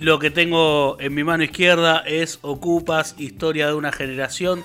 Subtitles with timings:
[0.00, 4.64] Lo que tengo en mi mano izquierda es Ocupas, Historia de una Generación,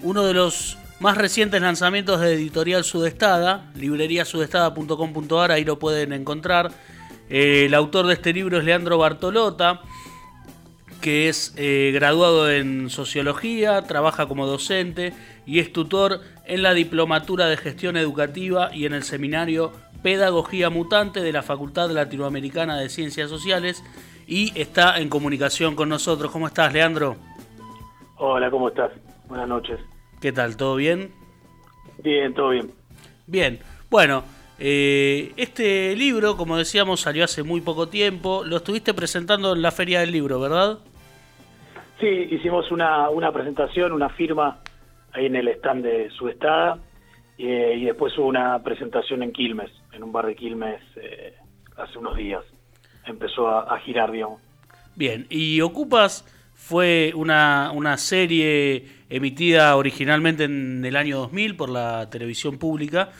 [0.00, 6.70] uno de los más recientes lanzamientos de Editorial Sudestada, libreriasudestada.com.ar, ahí lo pueden encontrar.
[7.28, 9.80] Eh, el autor de este libro es Leandro Bartolota,
[11.00, 15.14] que es eh, graduado en Sociología, trabaja como docente
[15.46, 19.72] y es tutor en la Diplomatura de Gestión Educativa y en el Seminario
[20.04, 23.82] Pedagogía Mutante de la Facultad Latinoamericana de Ciencias Sociales
[24.30, 26.30] y está en comunicación con nosotros.
[26.30, 27.16] ¿Cómo estás, Leandro?
[28.16, 28.92] Hola, ¿cómo estás?
[29.28, 29.80] Buenas noches.
[30.20, 30.56] ¿Qué tal?
[30.56, 31.10] ¿Todo bien?
[32.02, 32.70] Bien, todo bien.
[33.26, 33.58] Bien,
[33.90, 34.22] bueno,
[34.58, 38.44] eh, este libro, como decíamos, salió hace muy poco tiempo.
[38.44, 40.78] Lo estuviste presentando en la Feria del Libro, ¿verdad?
[41.98, 44.60] Sí, hicimos una, una presentación, una firma
[45.12, 46.78] ahí en el stand de Sudestada
[47.36, 51.34] eh, y después hubo una presentación en Quilmes, en un bar de Quilmes eh,
[51.76, 52.44] hace unos días.
[53.06, 54.40] Empezó a, a girar, digamos.
[54.96, 62.08] Bien, y Ocupas fue una, una serie emitida originalmente en el año 2000 por la
[62.10, 63.10] televisión pública.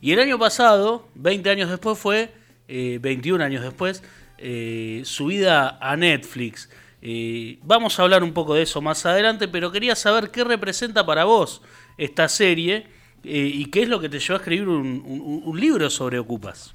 [0.00, 2.32] Y el año pasado, 20 años después, fue,
[2.68, 4.02] eh, 21 años después,
[4.38, 6.70] eh, subida a Netflix.
[7.00, 11.06] Eh, vamos a hablar un poco de eso más adelante, pero quería saber qué representa
[11.06, 11.62] para vos
[11.96, 12.86] esta serie
[13.24, 16.18] eh, y qué es lo que te llevó a escribir un, un- un libro sobre
[16.18, 16.74] Ocupas.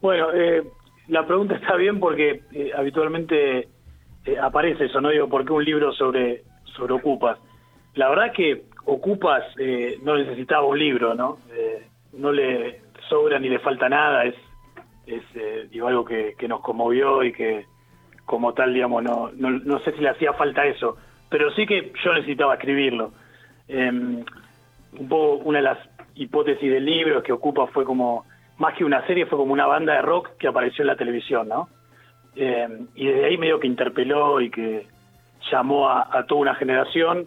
[0.00, 0.62] Bueno, eh,
[1.08, 3.68] la pregunta está bien porque eh, habitualmente
[4.24, 5.10] eh, aparece eso, ¿no?
[5.10, 7.38] Digo, ¿por qué un libro sobre, sobre Ocupas?
[7.94, 11.38] La verdad que Ocupas eh, no necesitaba un libro, ¿no?
[11.52, 14.34] Eh, no le sobra ni le falta nada, es,
[15.06, 17.66] es digo, algo que, nos conmovió y que
[18.24, 20.96] como tal, digamos, no, no, no sé si le hacía falta eso,
[21.28, 23.12] pero sí que yo necesitaba escribirlo.
[23.68, 25.78] Eh, un poco una de las
[26.14, 28.24] hipótesis del libro es que Ocupa fue como,
[28.58, 31.48] más que una serie, fue como una banda de rock que apareció en la televisión,
[31.48, 31.68] ¿no?
[32.34, 34.86] Eh, y desde ahí medio que interpeló y que
[35.50, 37.26] llamó a, toda una generación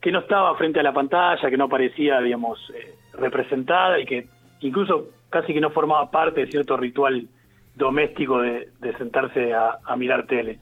[0.00, 4.26] que no estaba frente a la pantalla, que no parecía, digamos, eh, representada y que
[4.60, 7.26] incluso casi que no formaba parte de cierto ritual
[7.74, 10.58] doméstico de, sentarse a, a mirar tele.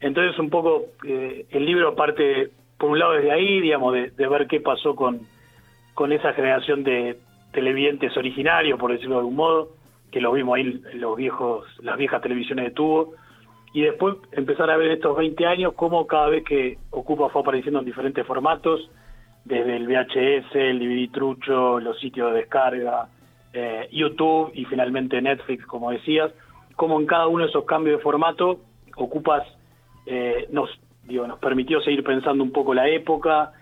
[0.00, 4.28] Entonces un poco eh, el libro parte por un lado desde ahí, digamos, de, de
[4.28, 5.20] ver qué pasó con,
[5.94, 7.16] con esa generación de
[7.56, 9.70] televidentes originarios, por decirlo de algún modo,
[10.12, 13.14] que los vimos ahí en los viejos, las viejas televisiones de tubo,
[13.72, 17.80] y después empezar a ver estos 20 años cómo cada vez que Ocupa fue apareciendo
[17.80, 18.90] en diferentes formatos,
[19.44, 23.08] desde el VHS, el DVD trucho, los sitios de descarga,
[23.54, 26.30] eh, YouTube y finalmente Netflix, como decías,
[26.74, 28.60] cómo en cada uno de esos cambios de formato
[28.96, 29.46] Ocupas
[30.04, 30.68] eh, nos,
[31.04, 33.52] digo, nos permitió seguir pensando un poco la época,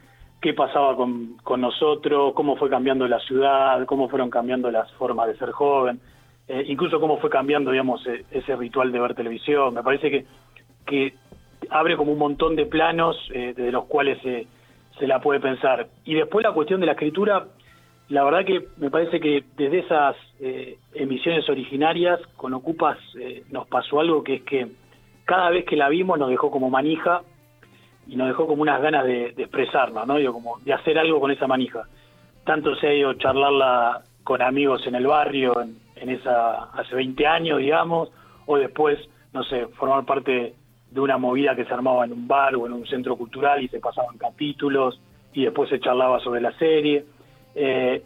[0.45, 5.27] qué pasaba con, con nosotros, cómo fue cambiando la ciudad, cómo fueron cambiando las formas
[5.27, 5.99] de ser joven,
[6.47, 9.75] eh, incluso cómo fue cambiando, digamos, eh, ese ritual de ver televisión.
[9.75, 10.27] Me parece que,
[10.87, 11.15] que
[11.71, 14.47] abre como un montón de planos eh, desde los cuales se
[14.99, 15.89] se la puede pensar.
[16.05, 17.47] Y después la cuestión de la escritura,
[18.09, 23.67] la verdad que me parece que desde esas eh, emisiones originarias con Ocupas eh, nos
[23.67, 24.69] pasó algo que es que
[25.25, 27.23] cada vez que la vimos nos dejó como manija
[28.07, 30.17] y nos dejó como unas ganas de, de expresarnos, ¿no?
[30.17, 31.85] Digo, como de hacer algo con esa manija.
[32.45, 37.27] Tanto se ha ido charlarla con amigos en el barrio, en, en esa hace 20
[37.27, 38.11] años, digamos,
[38.47, 38.99] o después,
[39.33, 40.55] no sé, formar parte
[40.91, 43.69] de una movida que se armaba en un bar o en un centro cultural y
[43.69, 45.01] se pasaban capítulos
[45.33, 47.05] y después se charlaba sobre la serie.
[47.55, 48.03] Eh,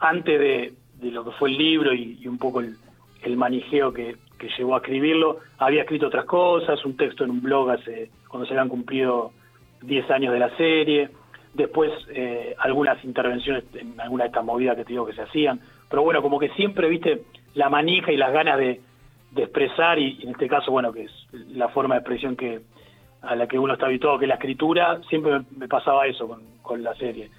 [0.00, 2.74] antes de, de, lo que fue el libro y, y un poco el,
[3.22, 4.16] el manijeo que,
[4.46, 8.46] que, llevó a escribirlo, había escrito otras cosas, un texto en un blog hace cuando
[8.46, 9.32] se habían cumplido
[9.82, 11.08] 10 años de la serie,
[11.52, 15.60] después eh, algunas intervenciones en alguna de estas movidas que te digo que se hacían,
[15.88, 17.22] pero bueno, como que siempre, viste,
[17.54, 18.80] la manija y las ganas de,
[19.36, 22.60] expresar y, en este caso, bueno, que es la forma de expresión que
[23.22, 26.28] a la que uno está habituado, que es la escritura, siempre me, me pasaba eso
[26.28, 27.30] con, con la serie.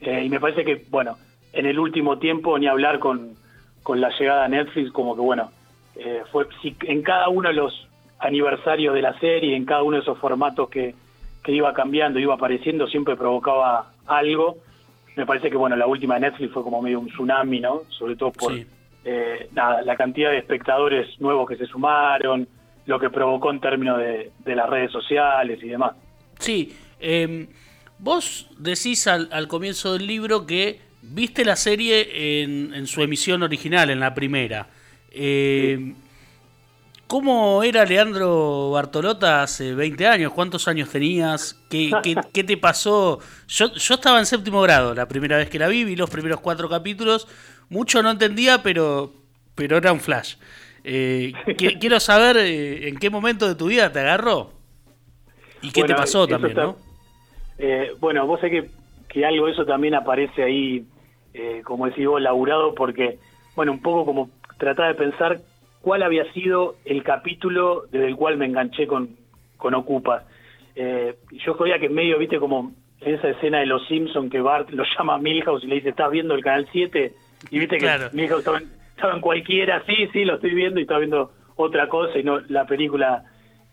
[0.00, 1.16] Eh, y me parece que, bueno,
[1.52, 3.34] en el último tiempo, ni hablar con,
[3.82, 5.50] con la llegada a Netflix, como que, bueno,
[5.96, 7.88] eh, fue si en cada uno de los
[8.18, 10.94] aniversarios de la serie, en cada uno de esos formatos que,
[11.42, 14.56] que iba cambiando, iba apareciendo, siempre provocaba algo.
[15.16, 17.82] Me parece que, bueno, la última de Netflix fue como medio un tsunami, ¿no?
[17.90, 18.52] Sobre todo por...
[18.52, 18.66] Sí
[19.04, 22.48] eh, nada, la cantidad de espectadores nuevos que se sumaron,
[22.86, 25.92] lo que provocó en términos de, de las redes sociales y demás.
[26.38, 27.46] Sí, eh,
[27.98, 33.42] vos decís al, al, comienzo del libro que viste la serie en, en su emisión
[33.42, 34.68] original, en la primera.
[35.14, 35.94] Eh.
[37.06, 40.32] ¿Cómo era Leandro Bartolota hace 20 años?
[40.32, 41.62] ¿Cuántos años tenías?
[41.70, 43.20] ¿Qué, qué, qué te pasó?
[43.46, 46.40] Yo, yo estaba en séptimo grado la primera vez que la vi, vi los primeros
[46.40, 47.28] cuatro capítulos
[47.68, 49.12] mucho no entendía, pero,
[49.54, 50.36] pero era un flash.
[50.84, 51.32] Eh,
[51.80, 54.52] quiero saber eh, en qué momento de tu vida te agarró
[55.62, 56.76] y qué te pasó también, ¿no?
[57.58, 58.70] Eh, bueno, vos sé que,
[59.08, 60.86] que algo de eso también aparece ahí,
[61.64, 63.18] como decís vos, laburado, porque,
[63.56, 64.30] bueno, un poco como
[64.64, 65.40] tratar de pensar
[65.80, 69.10] cuál había sido el capítulo desde el cual me enganché con,
[69.56, 70.24] con Ocupas.
[70.74, 74.70] yo creía que en medio, viste, como en esa escena de Los Simpsons que Bart
[74.70, 77.12] lo llama a Milhouse y le dice, ¿estás viendo el Canal 7?
[77.50, 81.32] Y viste que Milhouse estaba en, cualquiera, sí, sí, lo estoy viendo y estaba viendo
[81.56, 83.24] otra cosa y no la película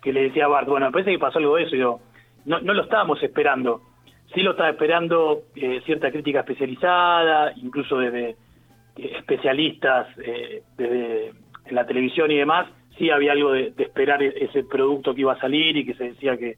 [0.01, 0.67] que le decía a Bart.
[0.67, 1.75] Bueno, me parece que pasó algo de eso.
[1.75, 1.99] Yo,
[2.45, 3.81] no, no lo estábamos esperando.
[4.33, 8.35] Sí lo estaba esperando eh, cierta crítica especializada, incluso desde eh,
[9.05, 11.33] especialistas eh, desde
[11.65, 12.67] en la televisión y demás.
[12.97, 16.05] Sí había algo de, esperar e-, ese producto que iba a salir y que se
[16.05, 16.57] decía que,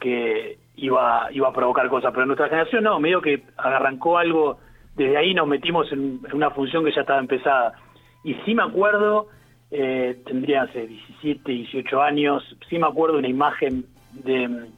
[0.00, 4.58] que iba, iba a provocar cosas, pero nuestra generación no, medio que arrancó algo,
[4.96, 7.74] desde ahí nos metimos en, una función que ya estaba empezada.
[8.22, 9.28] Y sí me acuerdo,
[9.70, 14.68] eh, tendría hace 17, 18 años, sí me acuerdo una imagen de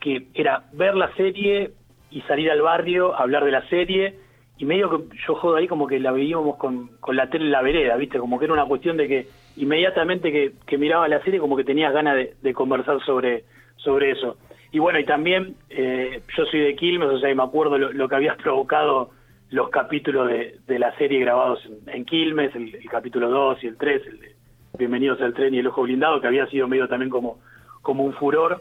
[0.00, 1.72] que era ver la serie
[2.10, 4.14] y salir al barrio a hablar de la serie,
[4.58, 7.52] y medio que yo jodo ahí como que la veíamos con, con la tele en
[7.52, 8.18] la vereda, ¿viste?
[8.18, 9.26] Como que era una cuestión de que
[9.56, 13.44] inmediatamente que, que miraba la serie como que tenías ganas de, de conversar sobre,
[13.76, 14.36] sobre eso.
[14.72, 18.14] Y bueno, y también eh, yo soy de Quilmes, o sea, me acuerdo lo, que
[18.14, 19.10] había provocado
[19.50, 24.20] los capítulos de, la serie grabados en, Quilmes, el, capítulo 2 y el 3, el
[24.20, 24.36] de
[24.76, 27.38] Bienvenidos al tren y el ojo blindado, que había sido medio también como,
[27.80, 28.60] como un furor.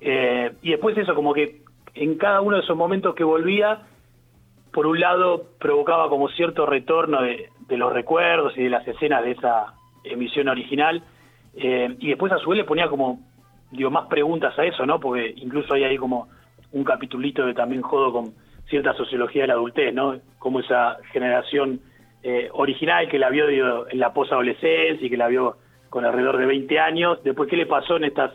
[0.00, 1.62] Eh, y después eso, como que
[1.94, 3.80] en cada uno de esos momentos que volvía,
[4.78, 9.32] por un lado provocaba como cierto retorno de, los recuerdos y de las escenas de
[9.32, 11.02] esa emisión original,
[11.56, 13.18] eh, y después a su vez le ponía como
[13.72, 15.00] digo, más preguntas a eso, ¿no?
[15.00, 16.28] Porque incluso hay ahí como
[16.70, 18.34] un capitulito de también jodo con
[18.68, 20.14] cierta sociología de la adultez, ¿no?
[20.38, 21.80] Como esa generación
[22.22, 23.48] eh, original que la vio
[23.90, 25.56] en la posadolescencia y que la vio
[25.90, 28.30] con alrededor de 20 años, después qué le pasó en estas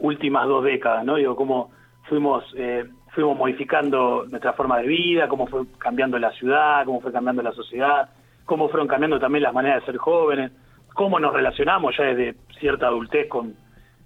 [0.00, 1.14] últimas dos décadas, ¿no?
[1.14, 1.70] Digo, cómo
[2.08, 2.86] fuimos eh,
[3.16, 7.52] fuimos modificando nuestra forma de vida, cómo fue cambiando la ciudad, cómo fue cambiando la
[7.52, 8.10] sociedad,
[8.44, 10.52] cómo fueron cambiando también las maneras de ser jóvenes,
[10.94, 13.54] cómo nos relacionamos ya desde cierta adultez con,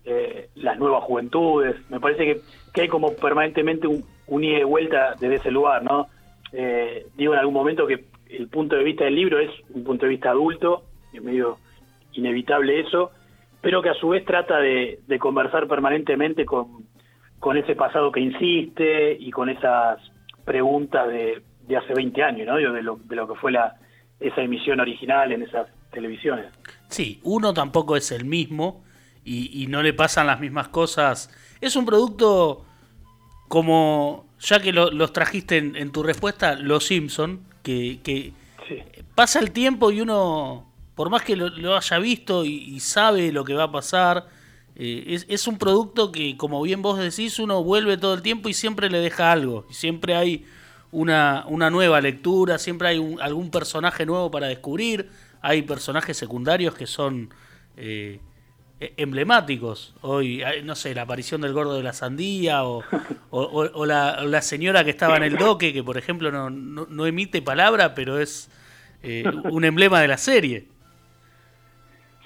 [0.05, 1.77] eh, las nuevas juventudes.
[1.91, 2.41] Me parece que,
[2.73, 6.07] que hay como permanentemente un, un ida y vuelta desde ese lugar, ¿no?
[6.53, 10.07] Eh, digo en algún momento que el punto de vista del libro es un punto
[10.07, 11.59] de vista adulto, es medio
[12.12, 13.11] inevitable eso,
[13.61, 16.87] pero que a su vez trata de, conversar permanentemente con,
[17.40, 19.98] con ese pasado que insiste y con esas
[20.44, 22.56] preguntas de, de hace 20 años, ¿no?
[22.56, 23.76] De lo, de lo que fue la,
[24.20, 26.46] esa emisión original en esas televisiones.
[26.88, 28.84] Sí, uno tampoco es el mismo,
[29.25, 31.31] y, no le pasan las mismas cosas.
[31.60, 32.64] Es un producto
[33.48, 38.32] como, ya que los trajiste en, tu respuesta, Los Simpson, que,
[39.14, 43.54] pasa el tiempo y uno, por más que lo, haya visto y, sabe lo que
[43.54, 44.26] va a pasar,
[44.82, 48.49] eh, es, es, un producto que, como bien vos decís, uno vuelve todo el tiempo
[48.49, 49.67] y siempre le deja algo.
[49.69, 50.47] Y siempre hay
[50.91, 55.11] una, una nueva lectura, siempre hay algún personaje nuevo para descubrir.
[55.43, 57.29] Hay personajes secundarios que son...
[57.77, 58.21] Eh,
[58.81, 59.94] e, emblemáticos.
[60.00, 62.83] Hoy, no sé, la aparición del gordo de la sandía o,
[63.31, 67.94] o, la, señora que estaba en el doque, que por ejemplo no, no, emite palabra,
[67.94, 68.50] pero es
[69.03, 70.65] eh, un emblema de la serie.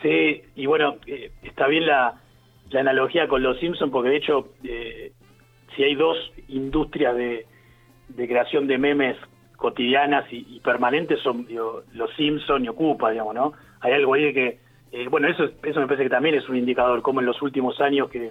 [0.00, 2.20] Sí, y bueno, eh, está bien la,
[2.70, 5.12] la, analogía con los Simpsons, porque de hecho, eh,
[5.74, 6.16] si hay dos
[6.48, 7.46] industrias de,
[8.08, 9.16] de creación de memes
[9.56, 11.46] cotidianas y, permanentes, son
[11.92, 13.52] los Simpsons y Ocupa, digamos, ¿no?
[13.80, 14.58] Hay algo ahí que
[14.94, 17.80] eh, bueno, eso, eso me parece que también es un indicador, como en los últimos
[17.80, 18.30] años que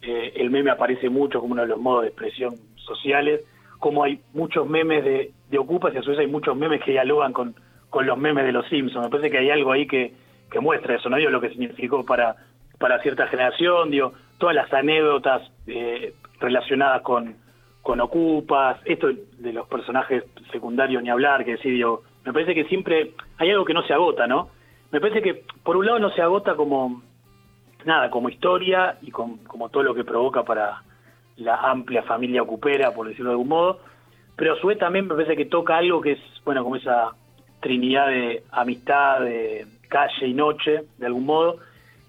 [0.00, 3.44] eh, el meme aparece mucho como uno de los modos de expresión sociales,
[3.78, 6.92] como hay muchos memes de, de Ocupas y a su vez hay muchos memes que
[6.92, 7.54] dialogan con,
[7.90, 9.04] con los memes de los Simpsons.
[9.04, 10.14] Me parece que hay algo ahí que,
[10.50, 11.18] que muestra eso, ¿no?
[11.18, 12.36] Digo, lo que significó para,
[12.78, 17.36] para cierta generación, digo, todas las anécdotas eh, relacionadas con,
[17.82, 19.08] con Ocupas, esto
[19.38, 23.64] de los personajes secundarios ni hablar, que sí, digo, me parece que siempre hay algo
[23.64, 24.50] que no se agota, ¿no?
[24.90, 27.02] me parece que por un lado no se agota como
[27.84, 30.82] nada, como historia y como todo lo que provoca para
[31.36, 33.80] la amplia familia ocupera, por decirlo de algún modo,
[34.36, 37.12] pero a su vez también me parece que toca algo que es, bueno, como esa
[37.60, 41.58] trinidad de amistad, de calle y noche, de algún modo,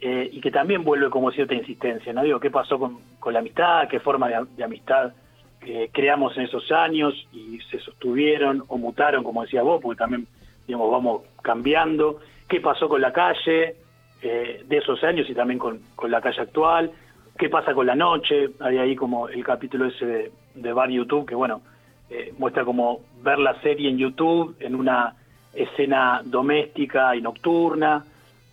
[0.02, 2.24] eh, y que también vuelve como cierta insistencia, ¿no?
[2.24, 3.88] Digo, ¿qué pasó con, con la amistad?
[3.88, 5.14] ¿Qué forma de, amistad
[5.62, 10.28] eh, creamos en esos años y se sostuvieron o mutaron, como decía vos, porque también,
[10.68, 12.20] digamos, vamos cambiando?
[12.50, 13.76] qué pasó con la calle
[14.22, 15.80] eh, de esos años y también con,
[16.10, 16.92] la calle actual,
[17.38, 21.36] qué pasa con la noche, hay ahí como el capítulo ese de, Bar YouTube, que
[21.36, 21.62] bueno,
[22.10, 25.14] eh, muestra como ver la serie en YouTube en una
[25.54, 28.04] escena doméstica y nocturna,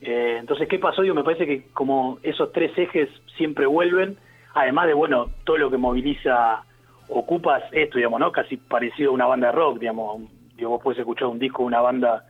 [0.00, 1.02] Eh, entonces, ¿qué pasó?
[1.04, 4.16] Yo me parece que como esos tres ejes siempre vuelven,
[4.54, 6.62] además de, bueno, todo lo que moviliza
[7.08, 8.32] Ocupas esto, digamos, ¿no?
[8.32, 10.22] Casi parecido a una banda de rock, digamos.
[10.56, 12.24] Digo, vos puedes escuchar un disco de una banda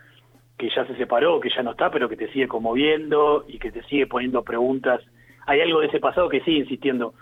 [0.59, 3.73] que ya se separó, que ya no está, pero que te sigue conmoviendo y que
[3.73, 5.01] te sigue poniendo preguntas.
[5.47, 7.15] Hay algo de ese pasado que sigue insistiendo.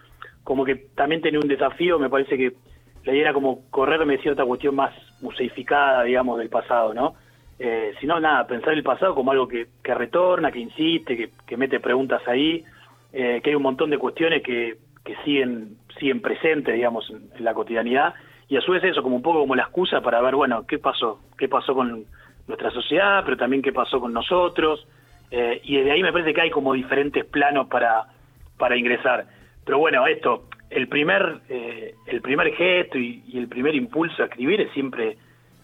[0.42, 2.52] Como que también tenía un desafío, me parece que
[3.04, 7.14] la idea era como correrme cierta cuestión más museificada, digamos, del pasado, ¿no?
[7.58, 11.78] Eh, sino nada, pensar el pasado como algo que, que retorna, que insiste, que, mete
[11.78, 12.64] preguntas ahí,
[13.12, 17.54] eh, que hay un montón de cuestiones que, que siguen, siguen presentes, digamos, en, la
[17.54, 18.14] cotidianidad,
[18.48, 20.78] y a su vez eso como un poco como la excusa para ver, bueno, qué
[20.78, 22.04] pasó, qué pasó con
[22.48, 24.86] nuestra sociedad, pero también qué pasó con nosotros,
[25.30, 28.04] eh, y desde ahí me parece que hay como diferentes planos para,
[28.58, 29.26] para ingresar.
[29.64, 34.60] Pero bueno, esto, el primer, eh, el primer gesto y, el primer impulso a escribir
[34.60, 35.16] es siempre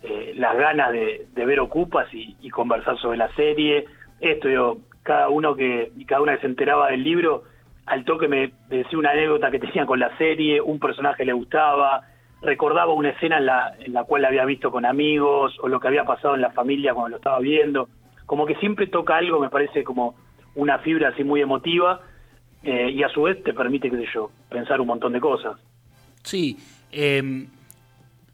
[0.02, 3.84] eh, las ganas de, ver Ocupas y, conversar sobre la serie.
[4.20, 7.44] Esto, yo, cada uno que, cada una que se enteraba del libro,
[7.86, 12.02] al toque me decía una anécdota que tenía con la serie, un personaje le gustaba,
[12.42, 15.80] recordaba una escena en la, en la cual la había visto con amigos, o lo
[15.80, 17.88] que había pasado en la familia cuando lo estaba viendo.
[18.26, 20.14] Como que siempre toca algo, me parece como
[20.54, 22.00] una fibra así muy emotiva,
[22.62, 25.58] eh, y a su vez te permite, qué sé yo, pensar un montón de cosas.
[26.22, 26.56] Sí,
[26.92, 27.46] em,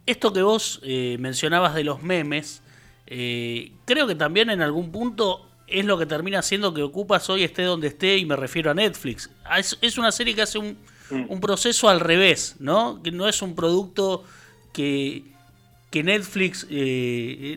[0.07, 2.63] esto que vos eh, mencionabas de los memes,
[3.07, 7.43] eh, creo que también en algún punto es lo que termina haciendo que Ocupas hoy
[7.43, 9.31] esté donde esté y me refiero a Netflix.
[9.45, 10.79] Ah, es, una serie que hace un,
[11.11, 13.03] un, proceso al revés, ¿no?
[13.03, 14.25] Que no es un producto
[14.73, 15.25] que,
[15.91, 16.65] que Netflix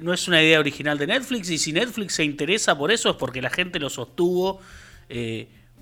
[0.02, 3.16] no es una idea original de Netflix y si Netflix se interesa por eso es
[3.16, 4.60] porque la gente lo sostuvo.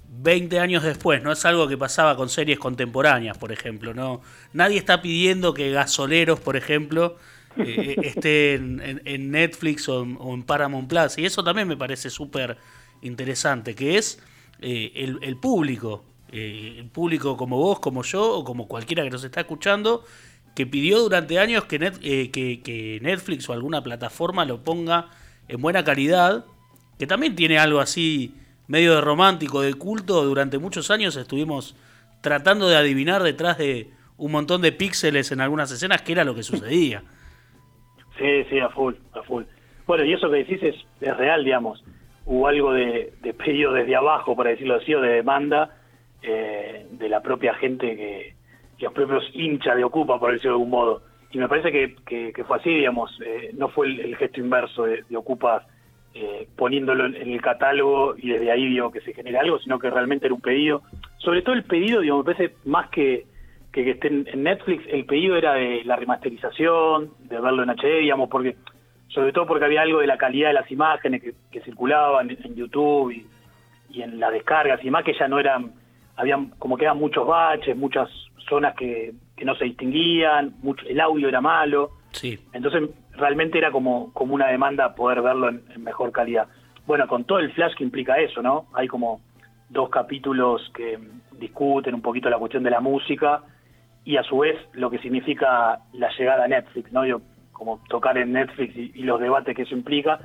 [0.09, 4.21] 20 años después, no es algo que pasaba con series contemporáneas, por ejemplo, no
[4.53, 7.17] nadie está pidiendo que Gasoleros, por ejemplo,
[7.57, 12.57] eh, eh, esté en, Netflix o en, Paramount Plus, y eso también me parece súper
[13.01, 14.19] interesante, que es
[14.61, 19.41] eh, el, público, el público como vos, como yo, o como cualquiera que nos está
[19.41, 20.03] escuchando,
[20.55, 21.77] que pidió durante años que,
[22.31, 25.09] que Netflix o alguna plataforma lo ponga
[25.47, 26.45] en buena calidad,
[26.97, 28.33] que también tiene algo así
[28.67, 31.75] medio de romántico, de culto, durante muchos años estuvimos
[32.21, 36.35] tratando de adivinar detrás de un montón de píxeles en algunas escenas qué era lo
[36.35, 37.03] que sucedía.
[38.17, 39.43] Sí, sí, a full, a full.
[39.85, 40.75] Bueno, y eso que decís es,
[41.17, 41.83] real, digamos.
[42.25, 45.77] Hubo algo de, pedido desde abajo, para decirlo así, o de demanda
[46.21, 48.35] eh, de la propia gente que,
[48.79, 51.01] los propios hinchas de Ocupa, por decirlo de algún modo.
[51.31, 55.03] Y me parece que, que, fue así, digamos, eh, no fue el, gesto inverso de,
[55.07, 55.65] de Ocupa
[56.19, 59.91] eh, poniéndolo en, el catálogo y desde ahí digo que se genera algo, sino que
[59.91, 60.81] realmente era un pedido.
[61.19, 63.27] Sobre todo el pedido, digo, me parece más que,
[63.71, 68.29] que, esté en, Netflix, el pedido era de la remasterización, de verlo en HD, digamos,
[68.29, 68.55] porque
[69.09, 73.11] sobre todo porque había algo de la calidad de las imágenes que, circulaban en, YouTube
[73.91, 75.71] y, en las descargas y más que ya no eran,
[76.15, 78.09] habían como que eran muchos baches, muchas
[78.49, 81.91] zonas que, que no se distinguían, mucho, el audio era malo.
[82.11, 82.39] Sí.
[82.53, 86.47] Entonces realmente era como, como una demanda poder verlo en, mejor calidad.
[86.85, 88.67] Bueno, con todo el flash que implica eso, ¿no?
[88.73, 89.21] Hay como
[89.69, 90.97] dos capítulos que
[91.33, 93.43] discuten un poquito la cuestión de la música
[94.05, 97.05] y a su vez lo que significa la llegada a Netflix, ¿no?
[97.05, 97.21] Yo,
[97.51, 100.19] como tocar en Netflix y, los debates que eso implica.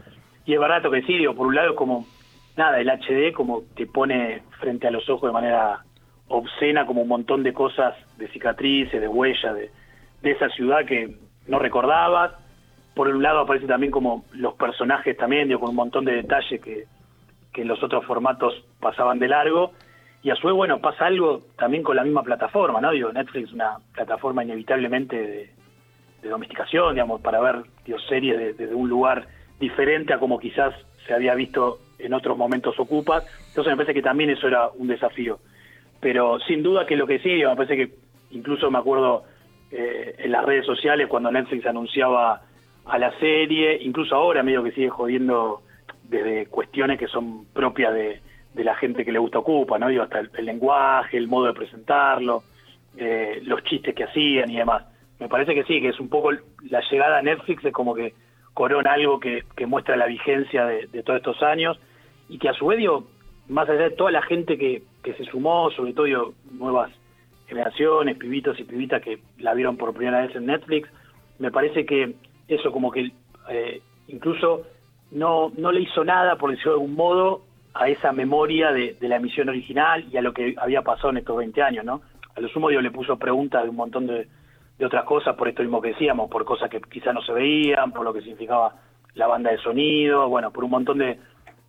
[0.44, 2.06] Y es verdad que sí, digo, por un lado es como,
[2.56, 5.84] nada, el HD como te pone frente a los ojos de manera
[6.28, 9.70] obscena como un montón de cosas, de cicatrices, de huellas, de,
[10.22, 11.16] de esa ciudad que
[11.52, 12.32] no recordabas
[12.94, 16.60] por un lado aparece también como los personajes también, digo, con un montón de detalles
[16.60, 16.84] que,
[17.52, 19.72] que en los otros formatos pasaban de largo.
[20.22, 22.90] Y a su vez, bueno, pasa algo también con la misma plataforma, ¿no?
[22.90, 25.50] Digo, Netflix una plataforma inevitablemente de,
[26.28, 29.26] domesticación, digamos, para ver digo, series desde un lugar
[29.58, 30.72] diferente a como quizás
[31.04, 33.26] se había visto en otros momentos ocupas.
[33.48, 35.40] Entonces me parece que también eso era un desafío.
[36.00, 37.94] Pero sin duda que lo que sí, me parece que
[38.30, 39.24] incluso me acuerdo
[39.74, 42.42] eh, en las redes sociales cuando Netflix anunciaba
[42.84, 45.62] a la serie, incluso ahora medio que sigue jodiendo
[46.02, 48.20] desde cuestiones que son propias de,
[48.54, 49.88] la gente que le gusta Ocupa, ¿no?
[49.88, 52.42] Digo, hasta el, lenguaje, el modo de presentarlo,
[52.98, 54.84] eh, los chistes que hacían y demás.
[55.18, 58.12] Me parece que sí, que es un poco la llegada a Netflix es como que
[58.52, 61.80] corona algo que, muestra la vigencia de, todos estos años
[62.28, 63.04] y que a su vez, digo,
[63.48, 66.90] más allá de toda la gente que, que se sumó, sobre todo digo, nuevas
[67.52, 70.88] generaciones, pibitos y pibitas que la vieron por primera vez en Netflix,
[71.38, 72.14] me parece que
[72.48, 73.12] eso como que
[73.50, 74.62] eh, incluso
[75.10, 77.42] no, no le hizo nada, por decirlo de algún modo,
[77.74, 81.36] a esa memoria de, la emisión original y a lo que había pasado en estos
[81.36, 82.02] 20 años, ¿no?
[82.34, 84.26] A lo sumo Dios le puso preguntas de un montón de,
[84.84, 88.02] otras cosas, por esto mismo que decíamos, por cosas que quizás no se veían, por
[88.02, 88.74] lo que significaba
[89.14, 91.20] la banda de sonido, bueno, por un montón de,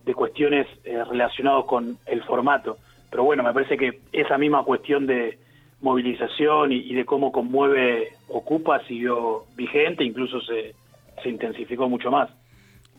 [0.04, 2.76] de cuestiones eh, relacionadas con el formato.
[3.10, 5.38] Pero bueno, me parece que esa misma cuestión de
[5.84, 10.74] movilización y, de cómo conmueve Ocupa siguió vigente, incluso se,
[11.22, 12.30] se intensificó mucho más.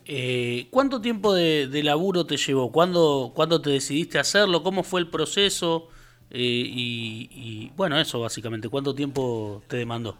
[0.04, 2.70] Eh, ¿Cuánto tiempo de, laburo te llevó?
[2.70, 4.62] ¿Cuándo, ¿Cuándo te decidiste hacerlo?
[4.62, 5.88] ¿Cómo fue el proceso?
[6.30, 10.16] Eh, y, bueno, eso básicamente, ¿cuánto tiempo te demandó?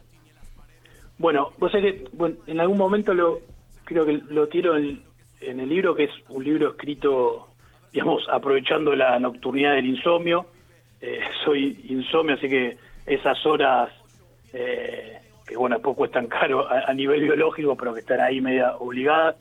[1.18, 3.40] Bueno, vos sabés que bueno, en algún momento lo
[3.84, 5.02] creo que lo tiro en,
[5.40, 7.48] en el libro, que es un libro escrito,
[7.92, 10.46] digamos, aprovechando la nocturnidad del insomnio.
[11.00, 12.76] Eh, soy insomnio, así que
[13.06, 13.90] esas horas,
[14.52, 18.76] eh, que bueno, poco es tan caro a, nivel biológico, pero que están ahí media
[18.76, 19.36] obligadas,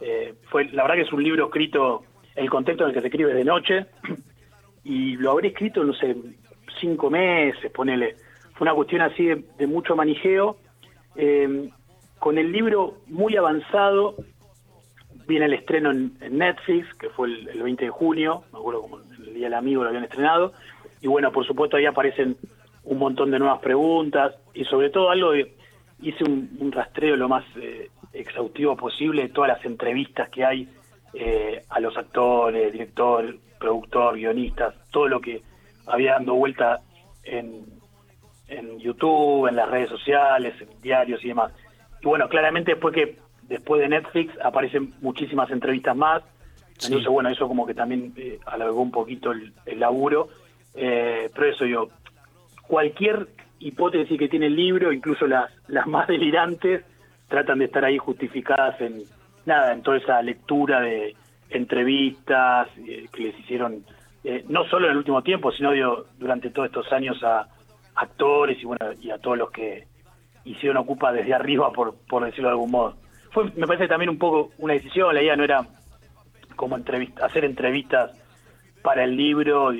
[0.00, 2.04] eh, fue, la verdad que es un libro escrito,
[2.36, 3.86] el contexto en el que se escribe de noche,
[4.84, 6.16] y lo habré escrito, no sé,
[6.80, 8.16] cinco meses, ponele.
[8.54, 10.56] Fue una cuestión así de, mucho manijeo.
[12.18, 14.16] con el libro muy avanzado,
[15.28, 19.34] viene el estreno en, Netflix, que fue el, 20 de junio, me acuerdo como el
[19.34, 20.52] Día del Amigo lo habían estrenado,
[21.00, 22.36] y bueno, por supuesto ahí aparecen
[22.84, 25.54] un montón de nuevas preguntas, y sobre todo algo de,
[26.00, 30.68] hice un, rastreo lo más eh, exhaustivo posible de todas las entrevistas que hay
[31.14, 35.42] eh, a los actores, director, productor, guionistas, todo lo que
[35.86, 36.80] había dando vuelta
[37.24, 37.64] en,
[38.48, 41.52] en YouTube, en las redes sociales, en diarios y demás.
[42.00, 46.22] Y bueno, claramente después que después de Netflix aparecen muchísimas entrevistas más.
[46.82, 50.28] Entonces, bueno, eso como que también eh, alargó un poquito el, laburo.
[50.80, 51.88] Eh, pero eso yo,
[52.68, 53.26] cualquier
[53.58, 56.84] hipótesis que tiene el libro, incluso las, las más delirantes,
[57.26, 59.02] tratan de estar ahí justificadas en
[59.44, 61.16] nada, en toda esa lectura de
[61.50, 63.84] entrevistas eh, que les hicieron,
[64.22, 65.72] eh, no solo en el último tiempo, sino
[66.16, 67.48] durante todos estos años a
[67.96, 69.84] actores y bueno y a todos los que
[70.44, 72.94] hicieron Ocupa desde arriba, por, por decirlo de algún modo.
[73.32, 75.66] Fue, me parece también un poco una decisión, la idea no era
[76.54, 78.12] como entrevista, hacer entrevistas
[78.82, 79.72] para el libro,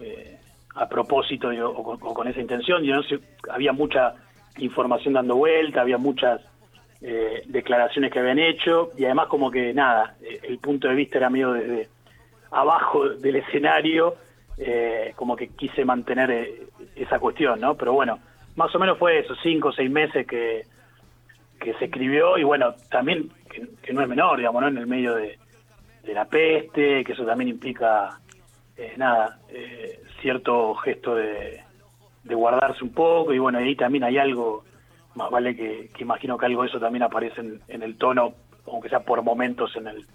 [0.00, 0.35] eh,
[0.76, 3.00] a propósito o, con, esa intención, yo
[3.50, 4.14] había mucha
[4.58, 6.40] información dando vuelta, había muchas
[7.00, 11.18] eh, declaraciones que habían hecho y además como que nada, eh, el punto de vista
[11.18, 11.88] era medio desde
[12.50, 14.14] abajo del escenario,
[15.16, 17.74] como que quise mantener esa cuestión, ¿no?
[17.74, 18.18] Pero bueno,
[18.54, 20.62] más o menos fue eso, cinco o seis meses que
[21.60, 23.30] que se escribió y bueno, también
[23.82, 24.68] que, no es menor, digamos, ¿no?
[24.68, 25.38] En el medio de,
[26.04, 28.20] la peste, que eso también implica,
[28.76, 31.62] eh, nada, eh, cierto gesto de,
[32.24, 34.64] guardarse un poco y bueno, ahí también hay algo,
[35.14, 38.34] más vale que, imagino que algo de eso también aparece en, el tono,
[38.66, 40.06] aunque sea por momentos en el,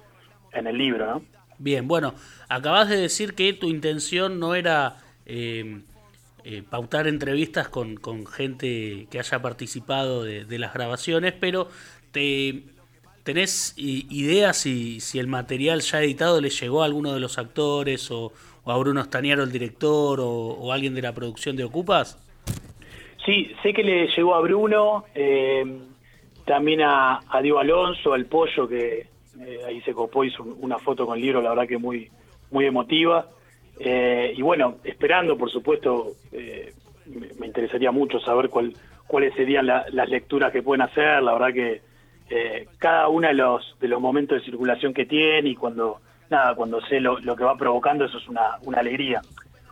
[0.51, 1.21] en el libro, ¿no?
[1.57, 2.15] Bien, bueno,
[2.49, 5.81] acabas de decir que tu intención no era eh,
[6.43, 11.69] eh, pautar entrevistas con, con, gente que haya participado de, las grabaciones, pero
[12.11, 12.63] te,
[13.23, 18.09] ¿tenés ideas si, si el material ya editado le llegó a alguno de los actores
[18.09, 18.33] o,
[18.65, 22.17] a Bruno Staniaro, el director, o, alguien de la producción de Ocupas?
[23.25, 25.63] Sí, sé que le llegó a Bruno, eh,
[26.45, 29.07] también a, a Diego Alonso, al Pollo, que
[29.39, 32.09] eh, ahí se copó, hizo una foto con el libro, la verdad que muy,
[32.51, 33.27] muy emotiva.
[33.79, 36.73] Eh, y bueno, esperando, por supuesto, eh,
[37.39, 38.73] me, interesaría mucho saber cuál,
[39.07, 41.23] cuáles serían las lecturas que pueden hacer.
[41.23, 41.81] La verdad que
[42.77, 45.99] cada uno de los, de los momentos de circulación que tiene y cuando,
[46.31, 49.21] nada, cuando sé lo, que va provocando, eso es una, una alegría.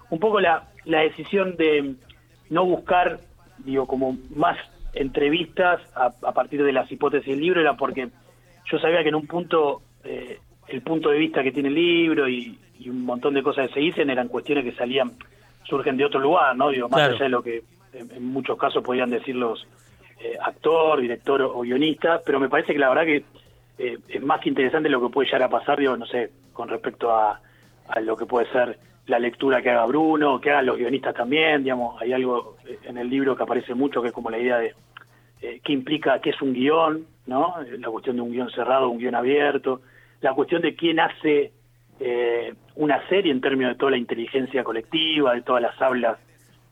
[0.10, 1.95] Un poco la, la decisión de
[2.50, 3.19] no buscar,
[3.60, 4.58] digo, como más
[4.93, 8.10] entrevistas a, partir de las hipótesis del libro era porque
[8.72, 9.82] yo sabía que en un punto
[10.67, 13.74] el punto de vista que tiene el libro y, y un montón de cosas que
[13.76, 15.12] se dicen eran cuestiones que salían,
[15.65, 16.69] surgen de otro lugar, ¿no?
[16.69, 19.67] Digo, más allá de lo que en, muchos casos podían decir los
[20.19, 23.24] eh, actor, director o guionista, pero me parece que la verdad que
[23.78, 27.15] eh, es más interesante lo que puede llegar a pasar, digo, no sé, con respecto
[27.15, 27.39] a,
[28.02, 32.00] lo que puede ser la lectura que haga Bruno, que hagan los guionistas también, digamos,
[32.02, 34.76] hay algo en el libro que aparece mucho que es como la idea de
[35.41, 37.56] eh, qué implica, qué es un guion, ¿no?
[37.78, 39.80] La cuestión de un guion cerrado, un guion abierto,
[40.19, 41.54] la cuestión de quién hace
[42.02, 46.17] eh, una serie en términos de toda la inteligencia colectiva, de todas las hablas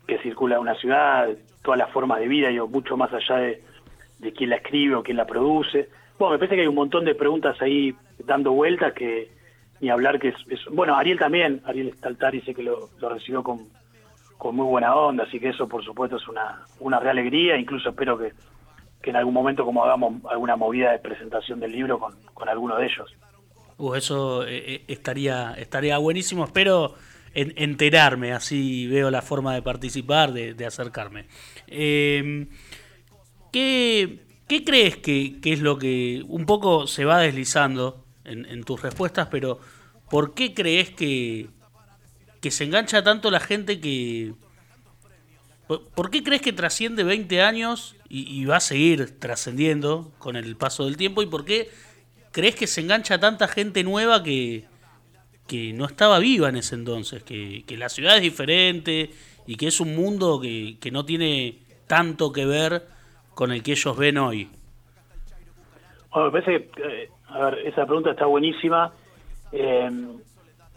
[0.05, 1.29] que circulan en una ciudad,
[1.63, 3.61] todas las formas de vida, yo mucho más allá de,
[4.35, 5.87] quién la escribe o quién la produce.
[6.19, 7.95] Bueno, me parece que hay un montón de preguntas ahí
[8.25, 9.36] dando vueltas que
[9.79, 10.35] ni hablar que es,
[10.71, 13.67] bueno, Ariel también, Ariel Staltari dice que lo, recibió con,
[14.37, 17.89] con muy buena onda, así que eso por supuesto es una, una real alegría, incluso
[17.89, 18.33] espero que,
[19.01, 22.77] que en algún momento como hagamos alguna movida de presentación del libro con, con alguno
[22.77, 23.15] de ellos.
[23.77, 26.43] Uh, eso eh, eh, estaría, estaría buenísimo.
[26.43, 26.95] Espero
[27.33, 31.27] enterarme, así veo la forma de participar, de, acercarme.
[31.67, 32.47] Em,
[33.51, 34.19] ¿qué,
[34.65, 39.59] crees que, es lo que un poco se va deslizando en, tus respuestas, pero
[40.09, 41.49] ¿por qué crees que,
[42.41, 44.33] que se engancha tanto la gente que...
[45.67, 50.85] ¿Por qué crees que trasciende 20 años y, va a seguir trascendiendo con el paso
[50.85, 51.21] del tiempo?
[51.21, 51.69] ¿Y por qué
[52.31, 54.63] crees que se engancha tanta gente nueva que,
[55.45, 57.21] que no estaba viva en ese entonces?
[57.23, 59.11] Que, que la ciudad es diferente
[59.45, 62.87] y que es un mundo que, que no tiene tanto que ver
[63.33, 64.49] con el que ellos ven hoy.
[66.11, 68.91] Bueno, me parece que, eh, a ver, esa pregunta está buenísima
[69.51, 69.89] eh,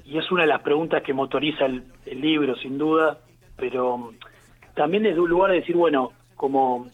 [0.04, 3.18] y es una de las preguntas que motoriza el, libro, sin duda,
[3.56, 4.12] pero
[4.74, 6.88] también desde un lugar de decir, bueno, como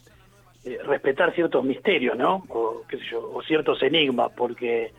[0.65, 2.45] eh, respetar ciertos misterios, ¿no?
[2.49, 4.93] O, qué sé yo, o ciertos enigmas, porque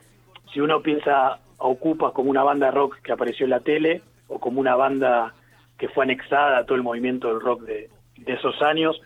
[0.52, 4.38] si uno piensa a Ocupas como una banda rock que apareció en la tele o
[4.38, 5.34] como una banda
[5.78, 7.88] que fue anexada a todo el movimiento del rock de,
[8.26, 9.00] esos años,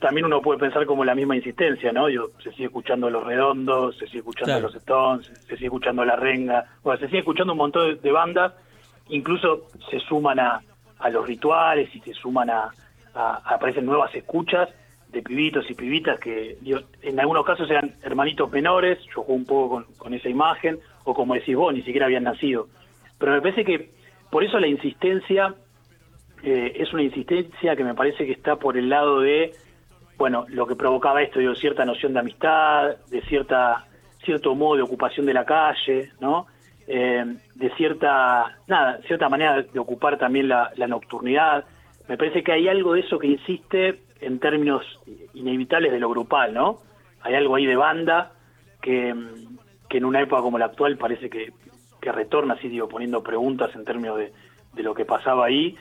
[0.00, 2.08] también uno puede pensar como la misma insistencia, ¿no?
[2.08, 6.16] Yo, se sigue escuchando Los Redondos, se sigue escuchando Los Stones, se sigue escuchando La
[6.16, 8.52] Renga, o se sigue escuchando un montón de, bandas,
[9.08, 10.62] incluso se suman a,
[10.98, 12.70] a, los rituales y se suman a,
[13.14, 14.68] aparecen nuevas escuchas
[15.08, 16.56] de pibitos y pibitas que
[17.02, 21.14] en algunos casos eran hermanitos menores, yo juego un poco con, con esa imagen, o
[21.14, 22.68] como decís vos, ni siquiera habían nacido.
[23.18, 23.90] Pero me parece que
[24.30, 25.54] por eso la insistencia
[26.42, 29.52] eh, es una insistencia que me parece que está por el lado de,
[30.20, 33.86] bueno, lo que provocaba esto, digo, cierta noción de amistad, de cierta
[34.22, 36.46] cierto modo de ocupación de la calle, ¿no?
[36.86, 41.64] Eh, de cierta, nada, cierta manera de ocupar también la, nocturnidad.
[42.06, 44.84] Me parece que hay algo de eso que insiste en términos
[45.32, 46.80] inevitables de lo grupal, ¿no?
[47.22, 48.32] Hay algo ahí de banda
[48.82, 51.54] que, en una época como la actual parece que,
[51.98, 54.34] que retorna, así digo, poniendo preguntas en términos de,
[54.74, 55.78] de lo que pasaba ahí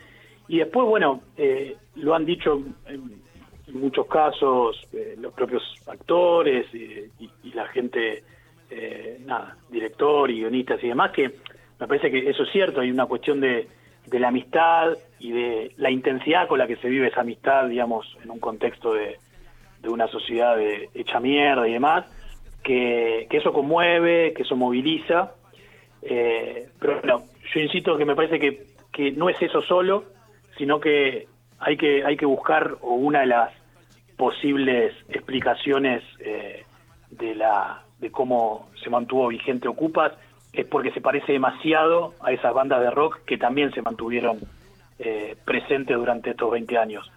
[0.49, 3.21] y después, bueno, eh, lo han dicho en,
[3.73, 7.09] muchos casos eh, los propios actores y,
[7.53, 8.23] la gente,
[8.69, 11.29] eh, nada, director y guionistas y demás, que
[11.79, 13.67] me parece que eso es cierto, hay una cuestión de,
[14.05, 18.05] de la amistad y de la intensidad con la que se vive esa amistad, digamos,
[18.23, 19.17] en un contexto de,
[19.81, 22.05] de una sociedad de, hecha mierda y demás,
[22.63, 25.33] que, que eso conmueve, que eso moviliza.
[26.01, 30.05] pero bueno, yo insisto que me parece que, que no es eso solo,
[30.57, 31.27] sino que
[31.59, 33.58] hay que, hay que buscar una de las
[34.19, 36.65] posibles explicaciones eh,
[37.09, 40.11] de, la, de cómo se mantuvo vigente Ocupas
[40.51, 44.39] es porque se parece demasiado a esas bandas de rock que también se mantuvieron
[44.99, 47.09] eh, presentes durante estos 20 años.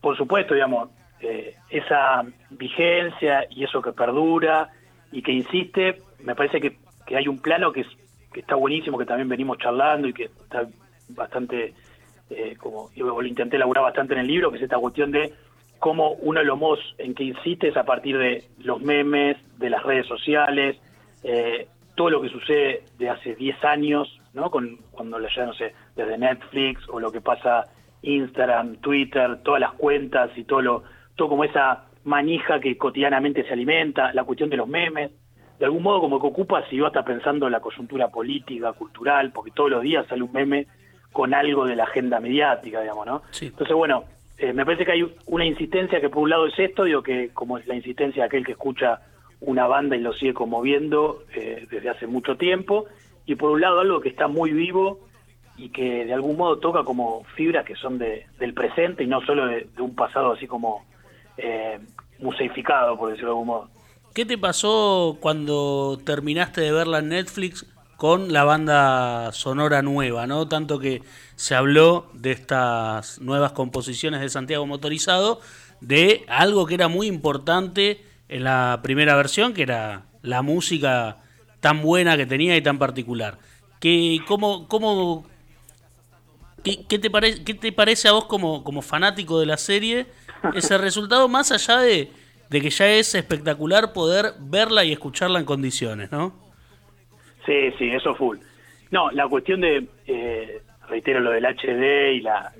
[0.00, 4.68] Por supuesto, digamos, eh, esa vigencia y eso que perdura
[5.10, 7.88] y que insiste, me parece que, que hay un plano que, es,
[8.32, 10.68] que está buenísimo, que también venimos charlando y que está
[11.08, 11.74] bastante
[12.30, 15.32] eh, como yo lo intenté elaborar bastante en el libro, que es esta cuestión de
[15.78, 19.70] cómo uno de los modos en que insiste es a partir de los memes, de
[19.70, 20.76] las redes sociales,
[21.22, 24.50] eh, todo lo que sucede de hace 10 años, ¿no?
[24.50, 27.64] Con, cuando ya no sé, desde Netflix o lo que pasa
[28.02, 30.82] Instagram, Twitter, todas las cuentas y todo lo,
[31.16, 35.10] todo como esa manija que cotidianamente se alimenta, la cuestión de los memes,
[35.58, 39.32] de algún modo como que ocupa si yo hasta pensando en la coyuntura política, cultural,
[39.32, 40.66] porque todos los días sale un meme
[41.12, 43.22] con algo de la agenda mediática, digamos, ¿no?
[43.40, 44.04] Entonces, bueno,
[44.38, 47.30] eh, me parece que hay una insistencia que por un lado es esto, digo que
[47.30, 49.02] como es la insistencia de aquel que escucha
[49.40, 52.86] una banda y lo sigue conmoviendo eh, desde hace mucho tiempo,
[53.26, 55.00] y por un lado algo que está muy vivo
[55.56, 59.20] y que de algún modo toca como fibras que son de, del presente y no
[59.22, 60.86] solo de, un pasado así como
[61.36, 61.80] eh,
[62.20, 63.68] museificado, por decirlo de algún modo.
[64.14, 67.66] ¿Qué te pasó cuando terminaste de verla en Netflix
[67.98, 70.46] con la banda sonora nueva, ¿no?
[70.46, 71.02] Tanto que
[71.34, 75.40] se habló de estas nuevas composiciones de Santiago Motorizado,
[75.80, 81.16] de algo que era muy importante en la primera versión, que era la música
[81.58, 83.36] tan buena que tenía y tan particular.
[83.80, 85.26] ¿Qué, cómo, cómo,
[86.62, 90.06] qué, te, parece qué te parece a vos como, como fanático de la serie
[90.54, 92.12] ese resultado, más allá de,
[92.48, 96.47] de que ya es espectacular poder verla y escucharla en condiciones, ¿no?
[97.48, 98.36] Sí, sí, eso full.
[98.90, 102.52] No, la cuestión de, eh, reitero, lo del HD y la,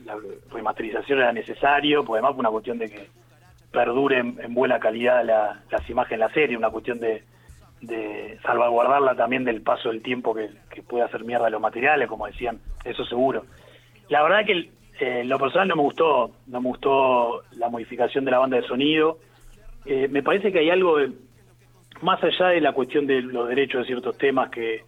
[0.50, 3.08] remasterización era necesario, porque además fue una cuestión de que
[3.70, 7.22] perdure en, buena calidad las imágenes de la serie, una cuestión de,
[8.42, 10.48] salvaguardarla también del paso del tiempo que,
[10.88, 13.44] puede hacer mierda los materiales, como decían, eso seguro.
[14.08, 14.70] La verdad que
[15.00, 18.66] eh, lo personal no me gustó, no me gustó la modificación de la banda de
[18.66, 19.18] sonido.
[19.84, 21.12] Eh, me parece que hay algo de,
[22.02, 24.84] más allá de la cuestión de los derechos de ciertos temas que,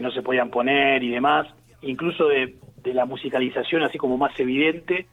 [0.00, 1.46] no se podían poner y demás,
[1.82, 5.06] incluso de, la musicalización así como más evidente,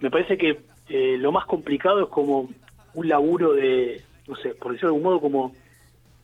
[0.00, 2.48] me parece que eh, lo más complicado es como
[2.94, 5.52] un laburo de, no sé, por decirlo de algún modo, como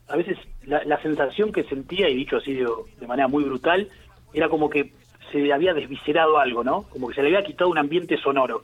[0.07, 3.87] a veces la, sensación que sentía, y dicho así de, manera muy brutal,
[4.33, 4.93] era como que
[5.31, 6.83] se había desviscerado algo, ¿no?
[6.83, 8.63] Como que se le había quitado un ambiente sonoro.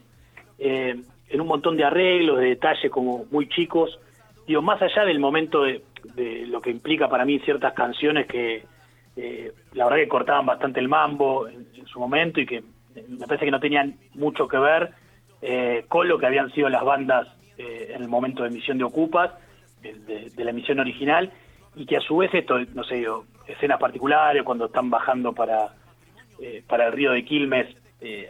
[0.58, 0.96] Eh,
[1.30, 3.98] en un montón de arreglos, de detalles como muy chicos.
[4.48, 5.82] Digo, más allá del momento de,
[6.46, 8.64] lo que implica para mí ciertas canciones que
[9.14, 12.62] eh, la verdad que cortaban bastante el mambo en, su momento y que
[13.08, 14.92] me parece que no tenían mucho que ver
[15.42, 18.84] eh, con lo que habían sido las bandas eh, en el momento de emisión de
[18.84, 19.32] Ocupas,
[19.82, 21.30] de, la emisión original,
[21.76, 25.74] y que a su vez esto, no sé, yo, escenas particulares, cuando están bajando para,
[26.66, 27.66] para el río de Quilmes,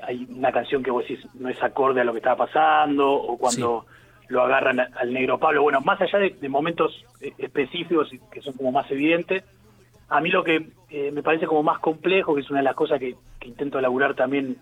[0.03, 3.39] hay una canción que vos decís no es acorde a lo que estaba pasando, o
[3.39, 3.87] cuando
[4.29, 5.63] lo agarran al negro Pablo.
[5.63, 9.43] Bueno, más allá de, momentos eh, específicos que son como más evidentes,
[10.09, 12.75] a mí lo que eh, me parece como más complejo, que es una de las
[12.75, 14.59] cosas que, intento elaborar también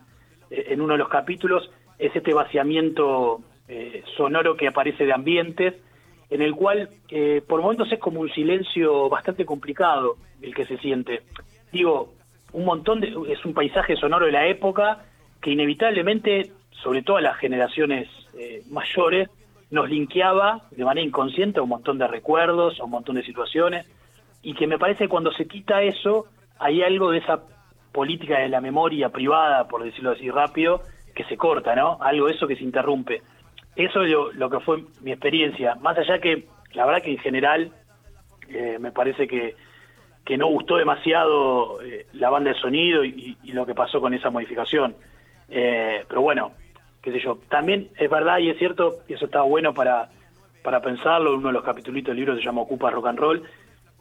[0.50, 3.40] eh, en uno de los capítulos, es este vaciamiento
[4.16, 5.74] sonoro que aparece de ambientes,
[6.30, 6.88] en el cual
[7.48, 11.22] por momentos es como un silencio bastante complicado el que se siente.
[11.72, 12.12] Digo,
[12.52, 15.04] un montón de, es un paisaje sonoro de la época
[15.40, 18.08] que inevitablemente, sobre todo a las generaciones
[18.70, 19.28] mayores,
[19.70, 23.86] nos linkeaba de manera inconsciente a un montón de recuerdos, a un montón de situaciones,
[24.42, 26.26] y que me parece que cuando se quita eso,
[26.58, 27.42] hay algo de esa
[27.92, 30.82] política de la memoria privada, por decirlo así rápido,
[31.14, 31.98] que se corta, ¿no?
[32.00, 33.22] Algo de eso que se interrumpe.
[33.74, 35.74] Eso es lo, que fue mi experiencia.
[35.76, 37.72] Más allá que, la verdad que en general,
[38.48, 39.56] eh, me parece que,
[40.24, 44.28] que no gustó demasiado eh, la banda de sonido y, lo que pasó con esa
[44.28, 44.94] modificación.
[45.48, 46.52] Eh, pero bueno,
[47.06, 47.38] qué sé yo.
[47.48, 50.08] También es verdad y es cierto, y eso estaba bueno para,
[50.64, 53.42] para pensarlo, uno de los capítulos del libro se llama Ocupa Rock and Roll,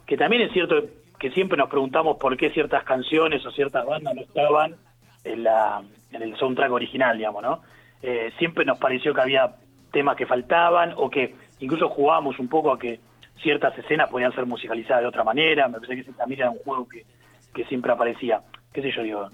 [0.08, 0.84] que también es cierto
[1.20, 4.76] que siempre nos preguntamos por qué ciertas canciones o ciertas bandas no estaban
[5.24, 7.62] en, la, en el soundtrack original, digamos, ¿no?
[8.02, 9.54] Eh, siempre nos pareció que había
[9.92, 13.00] temas que faltaban o que incluso jugábamos un poco a que
[13.40, 16.90] ciertas escenas podían ser musicalizadas de otra manera, me parece que también era un juego
[16.90, 17.06] que,
[17.54, 18.42] que siempre aparecía
[18.76, 19.30] qué sé yo, digo,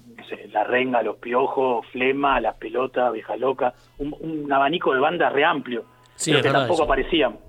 [0.52, 5.84] la renga, los piojos, flema, las pelotas, vieja loca, un, abanico de bandas re amplio,
[6.24, 7.40] pero que tampoco aparecían.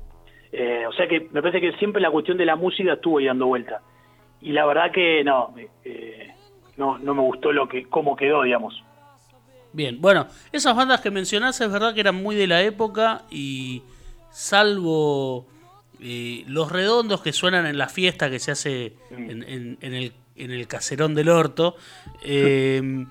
[0.51, 3.27] Eh, o sea que me parece que siempre la cuestión de la música estuvo ahí
[3.27, 3.83] dando vuelta.
[4.41, 6.33] Y la verdad que no, eh,
[6.79, 8.83] no, no me gustó lo que, cómo quedó, digamos.
[9.75, 13.83] Bien, bueno, esas bandas que mencionás es verdad que eran muy de la época y
[14.31, 15.47] salvo
[16.01, 19.31] eh, los redondos que suenan en la fiesta que se hace mm.
[19.31, 21.77] en, en el en el caserón del orto,
[22.23, 23.05] eh,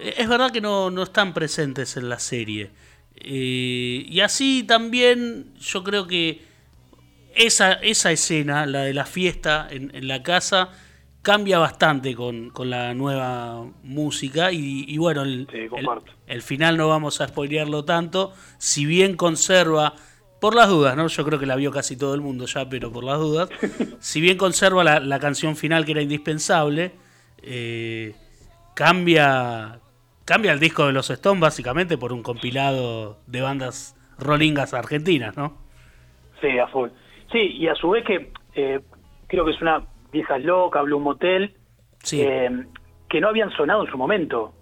[0.00, 2.70] es verdad que no, no, están presentes en la serie.
[3.16, 6.42] Eh, y así también yo creo que
[7.34, 10.70] esa, esa escena, la de la fiesta en, la casa,
[11.22, 14.52] cambia bastante con, la nueva música.
[14.52, 15.46] Y, bueno, el,
[16.26, 19.94] el, final no vamos a spoilearlo tanto, si bien conserva
[20.40, 21.06] por las dudas, ¿no?
[21.06, 23.50] Yo creo que la vio casi todo el mundo ya, pero por las dudas.
[24.00, 26.92] si bien conserva la, canción final que era indispensable,
[27.42, 28.14] eh,
[28.74, 29.80] cambia,
[30.24, 35.56] cambia el disco de los Stones básicamente por un compilado de bandas rolingas argentinas, ¿no?
[36.40, 36.88] Sí, a full.
[37.30, 38.80] Sí, y a su vez que eh,
[39.26, 41.54] creo que es una vieja loca, Blue Motel,
[42.02, 42.22] sí.
[42.22, 42.50] Eh,
[43.08, 44.54] que no habían sonado en su momento.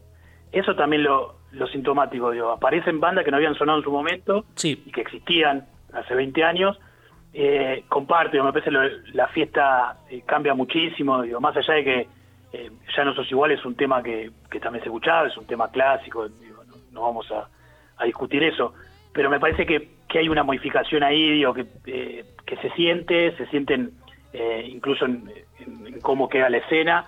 [0.51, 4.45] Eso también lo, lo sintomático, digo, aparecen bandas que no habían sonado en su momento
[4.63, 6.79] y que existían hace 20 años.
[7.33, 8.71] Eh, comparto, me parece
[9.13, 12.09] la fiesta eh, cambia muchísimo, digo, más allá de que
[12.53, 14.31] eh, ya no sos igual, es un tema que,
[14.61, 17.49] también se escuchaba, es un tema clásico, digo, no, vamos a,
[18.05, 18.75] discutir eso,
[19.13, 23.37] pero me parece que, que hay una modificación ahí, digo, que, eh, que se siente,
[23.37, 23.93] se sienten
[24.67, 25.29] incluso en,
[26.01, 27.07] cómo queda la escena,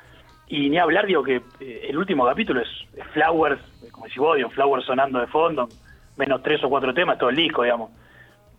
[0.50, 2.68] y ni hablar, digo, que el último capítulo es,
[3.12, 3.60] Flowers
[4.00, 5.68] como si vos, Flowers sonando de fondo,
[6.16, 7.90] menos tres o cuatro temas, todo el disco, digamos.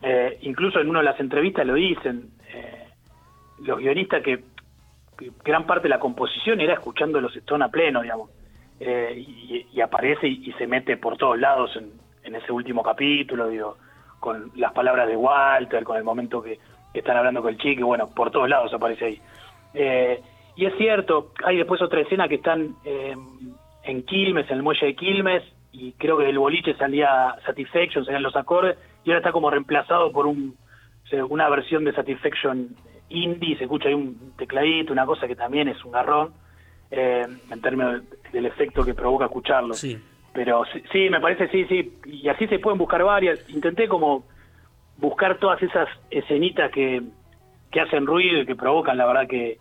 [0.02, 2.88] Eh, incluso en una de las entrevistas lo dicen, eh,
[3.64, 4.44] los guionistas, que,
[5.44, 8.30] gran parte de la composición era escuchando los Stones a pleno, digamos.
[8.80, 9.26] Eh,
[9.74, 13.78] y, aparece y, se mete por todos lados en, ese último capítulo, digo,
[14.20, 16.60] con las palabras de Walter, con el momento que,
[16.94, 19.22] están hablando con el chico, bueno, por todos lados aparece ahí.
[20.56, 22.76] Y es cierto, hay después otra escena que están
[23.84, 28.24] en Quilmes, en el muelle de Quilmes, y creo que del boliche salía Satisfaction, salían
[28.24, 30.56] los acordes, y ahora está como reemplazado por un
[31.30, 32.70] una versión de Satisfaction
[33.10, 36.34] indie, se escucha ahí un tecladito, una cosa que también es un garrón,
[36.90, 39.74] eh, en términos del efecto que provoca escucharlo.
[39.74, 40.00] Sí.
[40.34, 43.40] Pero sí, me parece, sí, sí, y así se pueden buscar varias.
[43.50, 44.24] Intenté como
[44.98, 47.02] buscar todas esas escenitas que,
[47.70, 49.58] que hacen ruido y que provocan, la verdad que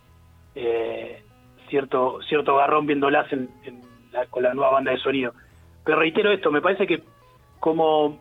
[0.55, 1.23] eh,
[1.69, 3.81] cierto cierto garrón viéndolas en, en
[4.29, 5.33] con la nueva banda de sonido.
[5.83, 7.01] Pero reitero esto, me parece que
[7.59, 8.19] como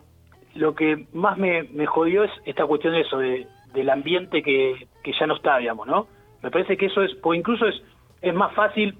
[0.55, 4.88] lo que más me, jodió es esta cuestión de eso, de, del ambiente que,
[5.19, 6.07] ya no está, digamos, ¿no?
[6.43, 7.83] Me parece que eso es, o incluso es,
[8.23, 8.97] es más fácil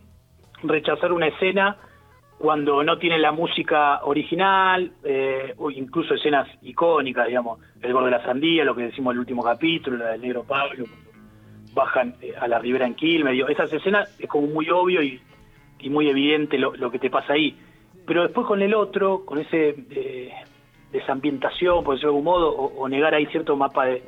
[0.63, 1.77] rechazar una escena
[2.39, 8.13] cuando no tiene la música original, eh, o incluso escenas icónicas, digamos, el gordo de
[8.13, 10.85] la sandía, lo que decimos en el último capítulo, la del negro Pablo,
[11.73, 15.21] bajan eh, a la ribera en Quilmes, esas escenas es como muy obvio y,
[15.89, 17.57] muy evidente lo, que te pasa ahí.
[18.07, 20.31] Pero después con el otro, con ese eh,
[20.93, 24.03] desambientación, por decirlo de algún modo, o, negar ahí cierto mapa de,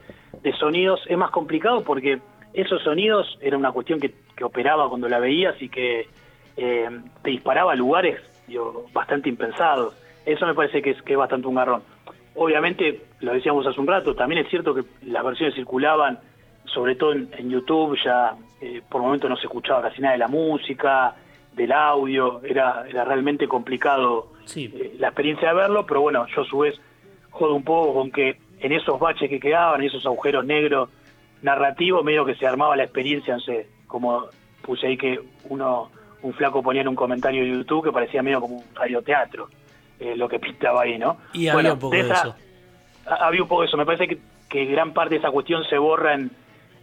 [0.58, 2.20] sonidos, es más complicado porque
[2.52, 6.08] esos sonidos era una cuestión que, operaba cuando la veías y que
[6.56, 6.88] eh,
[7.22, 8.20] te disparaba a lugares
[8.92, 9.94] bastante impensados.
[10.26, 11.82] Eso me parece que es, que es bastante un garrón.
[12.34, 16.18] Obviamente, lo decíamos hace un rato, también es cierto que las versiones circulaban
[16.72, 20.28] sobre todo en, YouTube ya eh, por momento no se escuchaba casi nada de la
[20.28, 21.14] música,
[21.54, 26.44] del audio, era, era realmente complicado eh, la experiencia de verlo, pero bueno, yo a
[26.46, 26.80] su vez
[27.30, 30.88] jodo un poco con que en esos baches que quedaban, en esos agujeros negros
[31.42, 34.26] narrativos, medio que se armaba la experiencia, no sé, como
[34.62, 35.90] puse ahí que uno,
[36.22, 39.48] un flaco ponía en un comentario de YouTube que parecía medio como un radioteatro,
[39.98, 41.18] eh, lo que pintaba ahí, ¿no?
[41.32, 42.34] Y había un poco de, eso.
[43.06, 45.76] Había un poco de eso, me parece que, que gran parte de esa cuestión se
[45.76, 46.30] borra en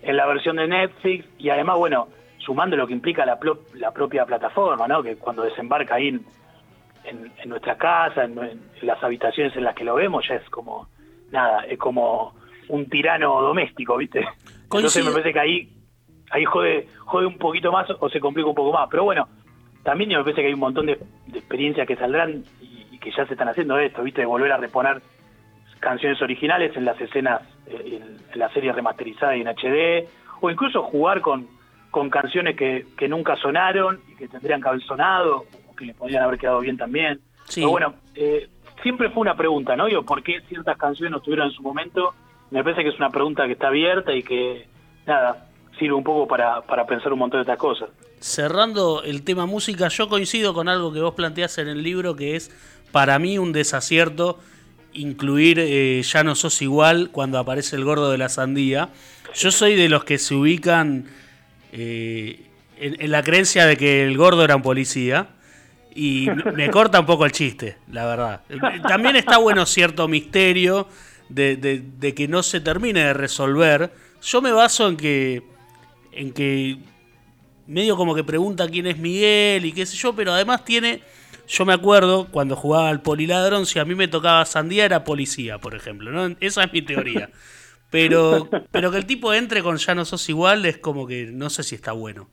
[0.01, 2.07] en la versión de Netflix y además, bueno,
[2.37, 3.37] sumando lo que implica la,
[3.75, 5.03] la propia plataforma, ¿no?
[5.03, 6.25] Que cuando desembarca ahí en,
[7.05, 10.87] en, nuestra casa, en, las habitaciones en las que lo vemos, ya es como,
[11.31, 12.33] nada, es como
[12.69, 14.25] un tirano doméstico, ¿viste?
[14.63, 15.69] Entonces me parece que ahí,
[16.31, 18.87] ahí jode, jode un poquito más o se complica un poco más.
[18.89, 19.27] Pero bueno,
[19.83, 20.99] también me parece que hay un montón de,
[21.33, 24.21] experiencias que saldrán y, y, que ya se están haciendo esto, ¿viste?
[24.21, 25.01] De volver a reponer
[25.79, 30.07] canciones originales en las escenas, eh, en, la serie remasterizada y en HD,
[30.41, 31.47] o incluso jugar con,
[31.91, 35.93] con canciones que, que nunca sonaron y que tendrían que haber sonado, o que le
[35.93, 37.19] podrían haber quedado bien también.
[37.45, 37.61] Sí.
[37.61, 38.49] Pero bueno, eh,
[38.83, 39.87] siempre fue una pregunta, ¿no?
[39.87, 42.13] Yo, ¿por qué ciertas canciones no estuvieron en su momento?
[42.51, 44.67] Me parece que es una pregunta que está abierta y que,
[45.05, 47.89] nada, sirve un poco para, para pensar un montón de estas cosas.
[48.19, 52.35] Cerrando el tema música, yo coincido con algo que vos planteás en el libro, que
[52.35, 52.51] es
[52.91, 54.39] para mí un desacierto
[54.93, 58.89] incluir eh, Ya no sos igual cuando aparece el gordo de la sandía.
[59.35, 61.05] Yo soy de los que se ubican
[61.71, 62.47] eh,
[62.77, 65.27] en, la creencia de que el gordo era un policía.
[65.95, 68.41] Y me corta un poco el chiste, la verdad.
[68.87, 70.87] También está bueno cierto misterio
[71.29, 73.91] de, de, que no se termine de resolver.
[74.21, 75.43] Yo me baso en que,
[76.11, 76.77] en que
[77.67, 81.01] medio como que pregunta quién es Miguel y qué sé yo, pero además tiene
[81.49, 85.57] yo me acuerdo cuando jugaba al poliladrón, si a mí me tocaba sandía era policía,
[85.57, 86.11] por ejemplo.
[86.11, 86.35] ¿no?
[86.39, 87.29] Esa es mi teoría.
[87.91, 91.49] Pero, pero que el tipo entre con ya no sos igual es como que no
[91.49, 92.27] sé si está bueno.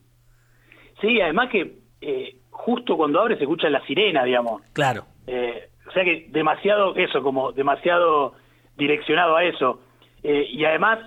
[1.01, 4.61] Sí, además que eh, justo cuando abre se escucha la sirena, digamos.
[4.73, 5.05] Claro.
[5.25, 8.35] Eh, o sea que demasiado eso, como demasiado
[8.77, 9.81] direccionado a eso.
[10.21, 10.99] Eh, y además,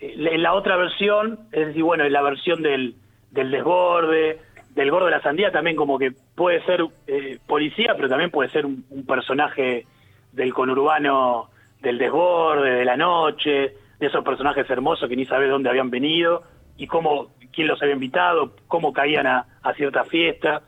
[0.00, 2.96] en la otra versión, es decir, bueno, en la versión del,
[3.30, 4.38] del desborde,
[4.74, 8.50] del gordo de la sandía también como que puede ser eh, policía, pero también puede
[8.50, 9.86] ser un, personaje
[10.32, 15.68] del conurbano del desborde, de la noche, de esos personajes hermosos que ni sabe dónde
[15.68, 16.42] habían venido
[16.76, 20.62] y cómo, quién los había invitado, cómo caían a, cierta fiesta,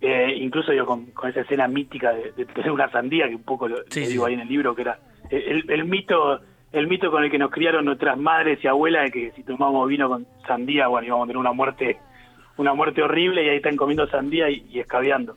[0.00, 3.82] eh, incluso yo con, esa escena mítica de, tener una sandía, que un poco lo,
[3.84, 4.98] digo ahí en el libro, que era
[5.30, 6.40] el, el, mito
[6.72, 9.88] el mito con el que nos criaron nuestras madres y abuelas de que si tomamos
[9.88, 11.98] vino con sandía, bueno, íbamos a tener una muerte
[12.56, 15.34] una muerte horrible y ahí están comiendo sandía y, y escabeando.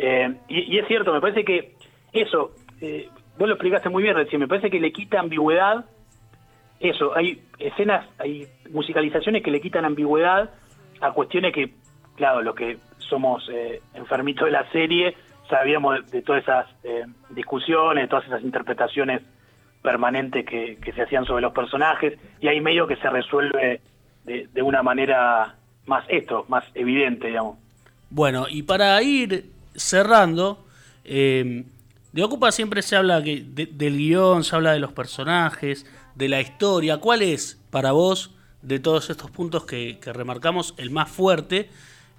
[0.00, 1.74] Eh, y, es cierto, me parece que
[2.12, 5.86] eso, eh, vos lo explicaste muy bien recién, me parece que le quita ambigüedad,
[6.78, 10.50] eso, hay escenas, hay musicalizaciones que le quitan ambigüedad
[11.00, 11.74] a cuestiones que,
[12.14, 15.16] claro, lo que somos eh, enfermitos de la serie,
[15.50, 16.66] sabíamos de, todas esas
[17.30, 19.22] discusiones, de todas esas interpretaciones
[19.82, 23.80] permanentes que, que, se hacían sobre los personajes, y hay medio que se resuelve
[24.22, 25.57] de, de una manera
[25.88, 27.56] más esto, más evidente, digamos.
[28.10, 30.64] Bueno, y para ir cerrando,
[31.04, 31.64] eh,
[32.12, 36.40] de Ocupa siempre se habla que del guion, se habla de los personajes, de la
[36.40, 36.98] historia.
[36.98, 41.70] ¿Cuál es para vos, de todos estos puntos que, remarcamos, el más fuerte?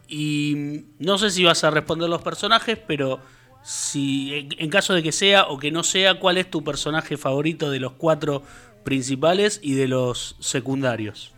[0.08, 3.20] Y no sé si vas a responder los personajes, pero
[3.64, 7.70] si en, caso de que sea o que no sea, ¿cuál es tu personaje favorito
[7.70, 8.44] de los cuatro
[8.84, 11.34] principales y de los secundarios?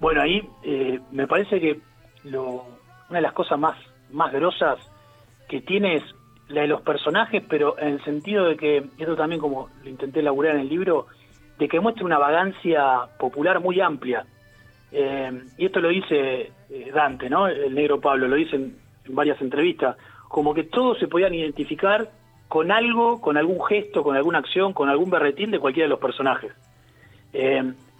[0.00, 1.78] Bueno, ahí eh, me parece que
[2.24, 2.64] lo,
[3.10, 3.76] una de las cosas más,
[4.10, 4.78] más grosas
[5.46, 6.04] que tiene es
[6.48, 10.20] la de los personajes, pero en el sentido de que, esto también como lo intenté
[10.20, 11.06] elaborar en el libro,
[11.58, 14.24] de que muestra una vagancia popular muy amplia.
[14.90, 17.46] Eh, y esto lo dice eh, Dante, ¿no?
[17.46, 18.76] El negro Pablo, lo dice en,
[19.08, 19.96] varias entrevistas,
[20.28, 22.10] como que todos se podían identificar
[22.48, 25.98] con algo, con algún gesto, con alguna acción, con algún berretín de cualquiera de los
[25.98, 26.52] personajes.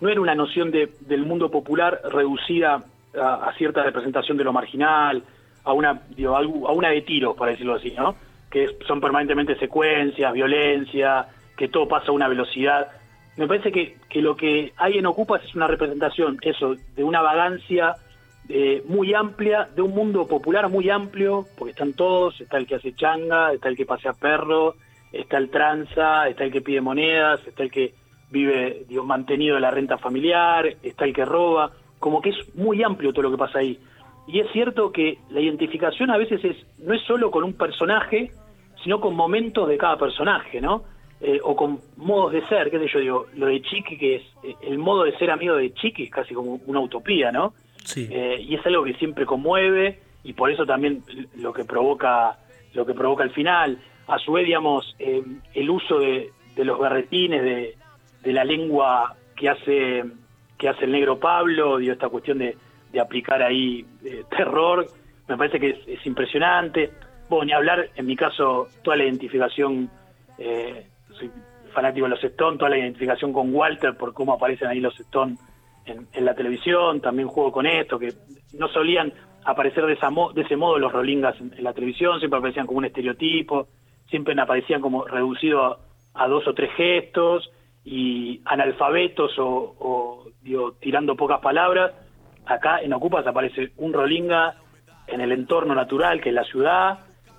[0.01, 2.83] No era una noción de, del mundo popular reducida
[3.19, 5.23] a, cierta representación de lo marginal,
[5.65, 8.17] a una, digo, a una de tiros, para decirlo así, ¿no?
[8.51, 11.27] Que son permanentemente secuencias, violencia,
[11.57, 12.89] que todo pasa a una velocidad.
[13.37, 17.21] Me parece que, que lo que hay en Ocupas es una representación, eso, de una
[17.21, 17.97] vagancia
[18.49, 22.77] eh, muy amplia, de un mundo popular muy amplio, porque están todos, está el que
[22.77, 24.75] hace changa, está el que pasea perro,
[25.13, 27.95] está el tranza, está el que pide monedas, está el que
[28.31, 32.83] vive digo, mantenido de la renta familiar, está el que roba, como que es muy
[32.83, 33.79] amplio todo lo que pasa ahí.
[34.27, 38.31] Y es cierto que la identificación a veces es no es solo con un personaje,
[38.83, 40.85] sino con momentos de cada personaje, ¿no?
[41.21, 44.23] Eh, o con modos de ser, qué sé yo, digo, lo de Chiqui, que es
[44.43, 47.53] eh, el modo de ser amigo de Chiqui, es casi como una utopía, ¿no?
[47.85, 48.09] Sí.
[48.11, 51.03] Eh, y es algo que siempre conmueve y por eso también
[51.37, 52.39] lo que provoca
[52.73, 53.79] lo que provoca el final.
[54.07, 57.75] A su vez, digamos, el uso de, de los berretines, de,
[58.23, 60.05] de la lengua que hace
[60.61, 62.57] que hace el negro Pablo, dio esta cuestión de,
[63.01, 64.87] aplicar ahí eh, terror,
[65.27, 66.91] me parece que es, impresionante.
[67.31, 69.89] Bueno, ni hablar, en mi caso, toda la identificación,
[70.39, 71.31] eh, soy
[71.73, 75.39] fanático de los Stones, toda la identificación con Walter por cómo aparecen ahí los Stones
[75.87, 78.13] en, la televisión, también juego con esto, que
[78.59, 79.13] no solían
[79.45, 82.85] aparecer de, esa de ese modo los Rolingas en, la televisión, siempre aparecían como un
[82.85, 83.69] estereotipo,
[84.09, 85.79] siempre aparecían como reducido
[86.15, 87.51] a dos o tres gestos,
[87.85, 91.93] y analfabetos o, digo, tirando pocas palabras,
[92.47, 94.55] acá en Ocupas aparece un Rolinga
[95.07, 96.99] en el entorno natural, que es la ciudad,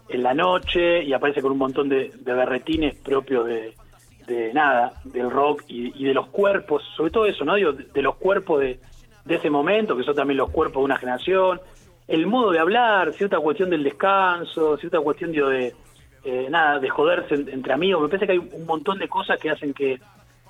[0.09, 3.73] en la noche, y aparece con un montón de, berretines propios de,
[4.27, 7.55] de, nada, del rock y, de los cuerpos, sobre todo eso, ¿no?
[7.55, 8.79] Digo, de, los cuerpos de,
[9.25, 11.61] de ese momento, que son también los cuerpos de una generación,
[12.07, 15.73] el modo de hablar, cierta cuestión del descanso, cierta cuestión digo, de,
[16.25, 19.49] eh, nada, de joderse entre amigos, me parece que hay un montón de cosas que
[19.49, 19.99] hacen que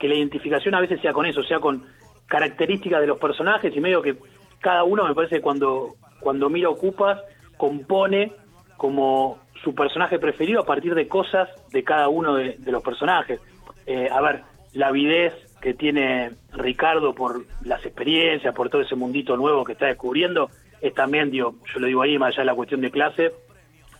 [0.01, 1.85] que la identificación a veces sea con eso, sea con
[2.25, 4.17] características de los personajes y medio que
[4.59, 7.21] cada uno me parece cuando, cuando mira Ocupas
[7.55, 8.31] compone
[8.77, 13.39] como su personaje preferido a partir de cosas de cada uno de, los personajes.
[13.85, 14.41] Eh, a ver,
[14.73, 19.85] la avidez que tiene Ricardo por las experiencias, por todo ese mundito nuevo que está
[19.85, 20.49] descubriendo,
[20.81, 23.33] es también, digo, yo lo digo ahí, más allá de la cuestión de clase,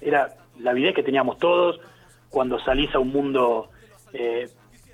[0.02, 0.30] era
[0.60, 1.80] la avidez que teníamos todos
[2.30, 3.70] cuando salís a un mundo
[4.14, 4.50] eh,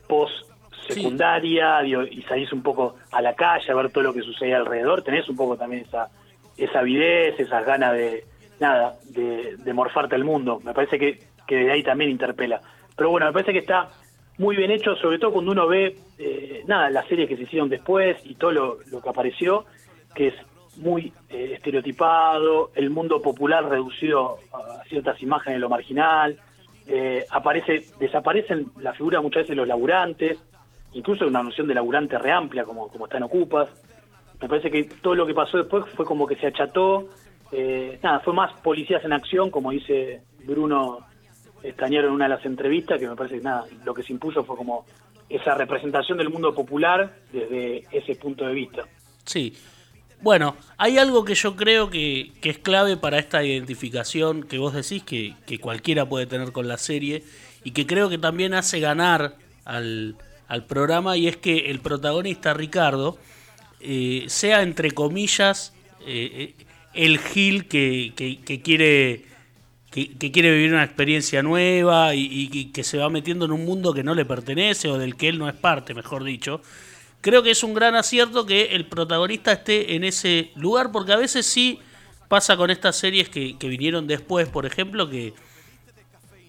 [0.09, 0.47] post
[0.87, 5.03] secundaria y salís un poco a la calle a ver todo lo que sucede alrededor,
[5.03, 6.09] tenés un poco también esa,
[6.57, 8.25] esa avidez, esas ganas de,
[8.59, 10.59] nada, de, morfarte al mundo.
[10.63, 12.61] Me parece que, que de ahí también interpela.
[12.95, 13.89] Pero bueno, me parece que está
[14.37, 17.69] muy bien hecho, sobre todo cuando uno ve, eh, nada, las series que se hicieron
[17.69, 19.65] después y todo lo, que apareció,
[20.13, 20.35] que es
[20.77, 26.37] muy eh, estereotipado, el mundo popular reducido a ciertas imágenes de lo marginal,
[26.87, 30.37] eh, aparece, desaparecen la figura muchas veces de los laburantes,
[30.97, 33.69] incluso una noción de laburante reamplia como, como está en Ocupas.
[34.41, 37.07] Me parece que todo lo que pasó después fue como que se acható,
[37.51, 40.99] eh, nada, fue más policías en acción, como dice Bruno
[41.63, 44.43] Estañero en una de las entrevistas, que me parece que nada, lo que se impuso
[44.43, 44.85] fue como
[45.29, 48.83] esa representación del mundo popular desde ese punto de vista.
[49.23, 49.53] Sí.
[50.21, 54.73] Bueno, hay algo que yo creo que, que es clave para esta identificación que vos
[54.73, 57.23] decís que, que cualquiera puede tener con la serie
[57.63, 60.15] y que creo que también hace ganar al,
[60.47, 63.17] al programa y es que el protagonista Ricardo
[63.79, 65.73] eh, sea entre comillas
[66.05, 69.25] eh, eh, el Gil que, que, quiere
[69.91, 74.03] que, quiere vivir una experiencia nueva y, que se va metiendo en un mundo que
[74.03, 76.61] no le pertenece o del que él no es parte, mejor dicho.
[77.21, 81.17] Creo que es un gran acierto que el protagonista esté en ese lugar porque a
[81.17, 81.79] veces sí
[82.27, 85.33] pasa con estas series que, vinieron después, por ejemplo, que,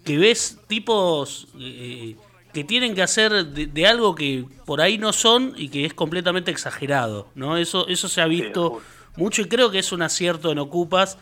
[0.04, 1.48] que ves tipos
[2.52, 6.50] que tienen que hacer de, algo que por ahí no son y que es completamente
[6.50, 7.56] exagerado, ¿no?
[7.56, 8.80] Eso, eso se ha visto
[9.16, 11.18] mucho y creo que es un acierto en Ocupas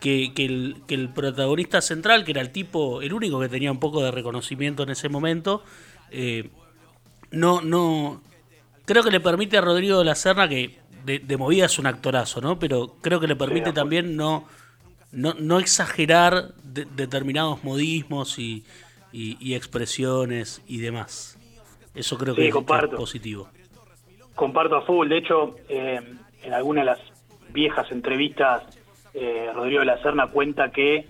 [0.00, 3.70] que, que, el, que el protagonista central, que era el tipo, el único que tenía
[3.70, 5.62] un poco de reconocimiento en ese momento,
[6.10, 6.50] eh,
[7.30, 8.22] no, no,
[8.84, 12.40] creo que le permite a Rodrigo de la Serna, que de, movida es un actorazo,
[12.40, 12.58] ¿no?
[12.58, 14.46] Pero creo que le permite también no,
[15.12, 18.64] no, no exagerar determinados modismos y,
[19.14, 21.38] y, expresiones y demás.
[21.94, 22.54] Eso creo que, es,
[22.96, 23.48] positivo.
[24.34, 25.08] Comparto a full.
[25.08, 26.00] De hecho, eh,
[26.42, 26.98] en alguna de las
[27.50, 28.64] viejas entrevistas,
[29.14, 31.06] eh, Rodrigo de la Serna cuenta que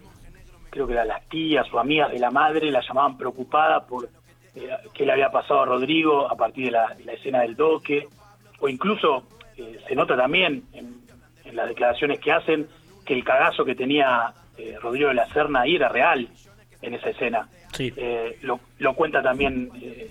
[0.69, 4.11] creo que las tías o amigas de la madre la llamaban preocupada por
[4.55, 8.07] eh, qué le había pasado a Rodrigo a partir de la, escena del doque,
[8.61, 9.25] o incluso
[9.57, 11.01] se nota también en,
[11.45, 12.67] en, las declaraciones que hacen
[13.07, 14.35] que el cagazo que tenía
[14.83, 16.29] Rodrigo de la Serna ahí era real
[16.83, 17.49] en esa escena.
[17.75, 17.93] Sí.
[17.97, 20.11] Eh, lo, cuenta también eh,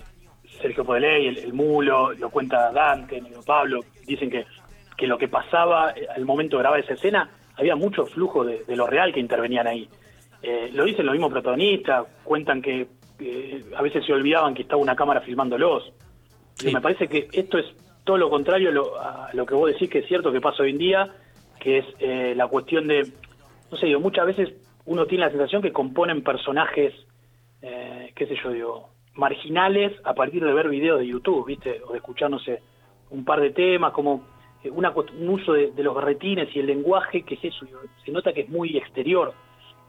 [0.60, 4.46] Sergio Podeley, el, el, Mulo, lo cuenta Dante, Pablo, dicen que,
[4.96, 8.64] que lo que pasaba eh, al momento de grabar esa escena, había mucho flujo de,
[8.68, 9.88] lo real que intervenían ahí.
[10.42, 12.86] Eh, lo dicen los mismos protagonistas, cuentan que
[13.76, 15.92] a veces se olvidaban que estaba una cámara filmándolos.
[16.62, 17.66] Y me parece que esto es
[18.04, 18.68] todo lo contrario
[19.00, 21.10] a lo, que vos decís que es cierto que pasa hoy en día,
[21.58, 23.08] que es eh, la cuestión de,
[23.70, 24.52] no sé, digo, muchas veces
[24.84, 26.92] uno tiene la sensación que componen personajes,
[27.66, 31.80] eh, qué sé yo, digo, marginales a partir de ver videos de YouTube, ¿viste?
[31.88, 32.60] O de escuchar, no sé,
[33.08, 34.22] un par de temas, como
[34.62, 37.66] eh, una, un uso de, los berretines y el lenguaje, que es eso,
[38.04, 39.32] se nota que es muy exterior.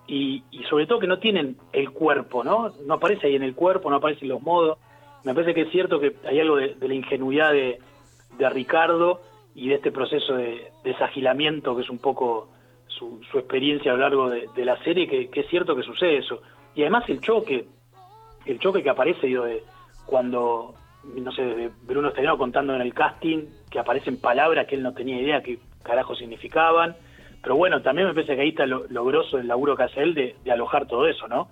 [0.07, 2.71] Y, sobre todo que no tienen el cuerpo, ¿no?
[2.85, 4.77] No aparece ahí en el cuerpo, no aparecen los modos.
[5.25, 7.79] Me parece que es cierto que hay algo de, la ingenuidad de,
[8.37, 9.21] Ricardo
[9.53, 12.49] y de este proceso de desagilamiento que es un poco
[12.87, 16.41] su, experiencia a lo largo de, la serie, que, es cierto que sucede eso.
[16.75, 17.65] Y además el choque,
[18.45, 19.63] el choque que aparece digo, de
[20.05, 24.93] cuando, no sé, Bruno Estenero contando en el casting, que aparecen palabras que él no
[24.93, 26.95] tenía idea qué carajo significaban.
[27.41, 30.01] Pero bueno, también me parece que ahí está lo, lo grosso del laburo que hace
[30.01, 31.47] él de, alojar todo eso, ¿no?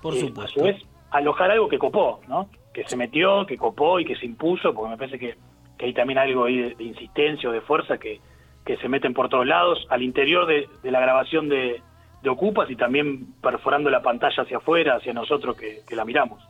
[0.00, 0.42] Por supuesto.
[0.42, 2.48] A su vez, alojar algo que copó, ¿no?
[2.74, 5.36] Que se metió, que copó y que se impuso, porque me parece que,
[5.78, 8.20] que hay también algo ahí de, de insistencia o de fuerza que,
[8.64, 11.82] que se meten por todos lados, al interior de, la grabación de,
[12.30, 16.42] Ocupas y también perforando la pantalla hacia afuera, hacia nosotros que, la miramos.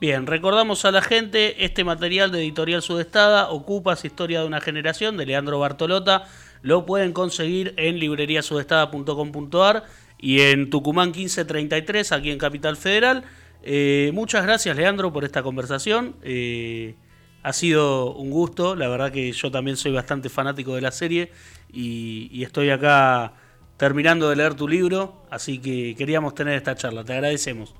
[0.00, 5.16] Bien, recordamos a la gente este material de Editorial Sudestada, Ocupas, Historia de una Generación,
[5.16, 6.24] de Leandro Bartolota,
[6.62, 9.84] lo pueden conseguir en libreriasudestada.com.ar
[10.18, 13.24] y en Tucumán 1533, aquí en Capital Federal.
[13.62, 16.16] Eh, muchas gracias, Leandro, por esta conversación.
[16.22, 16.94] Eh,
[17.42, 21.30] ha sido un gusto, la verdad que yo también soy bastante fanático de la serie
[21.72, 23.32] y, estoy acá
[23.78, 27.74] terminando de leer tu libro, así que queríamos tener esta charla, te agradecemos.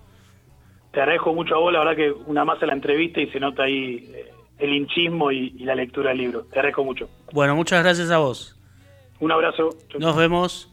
[0.92, 3.38] Te agradezco mucho a vos, la verdad que una más en la entrevista y se
[3.38, 7.10] nota ahí eh, el hinchismo y, la lectura del libro, te agradezco mucho.
[7.32, 8.56] Bueno, muchas gracias a vos.
[9.20, 9.70] Un abrazo.
[9.98, 10.72] Nos vemos.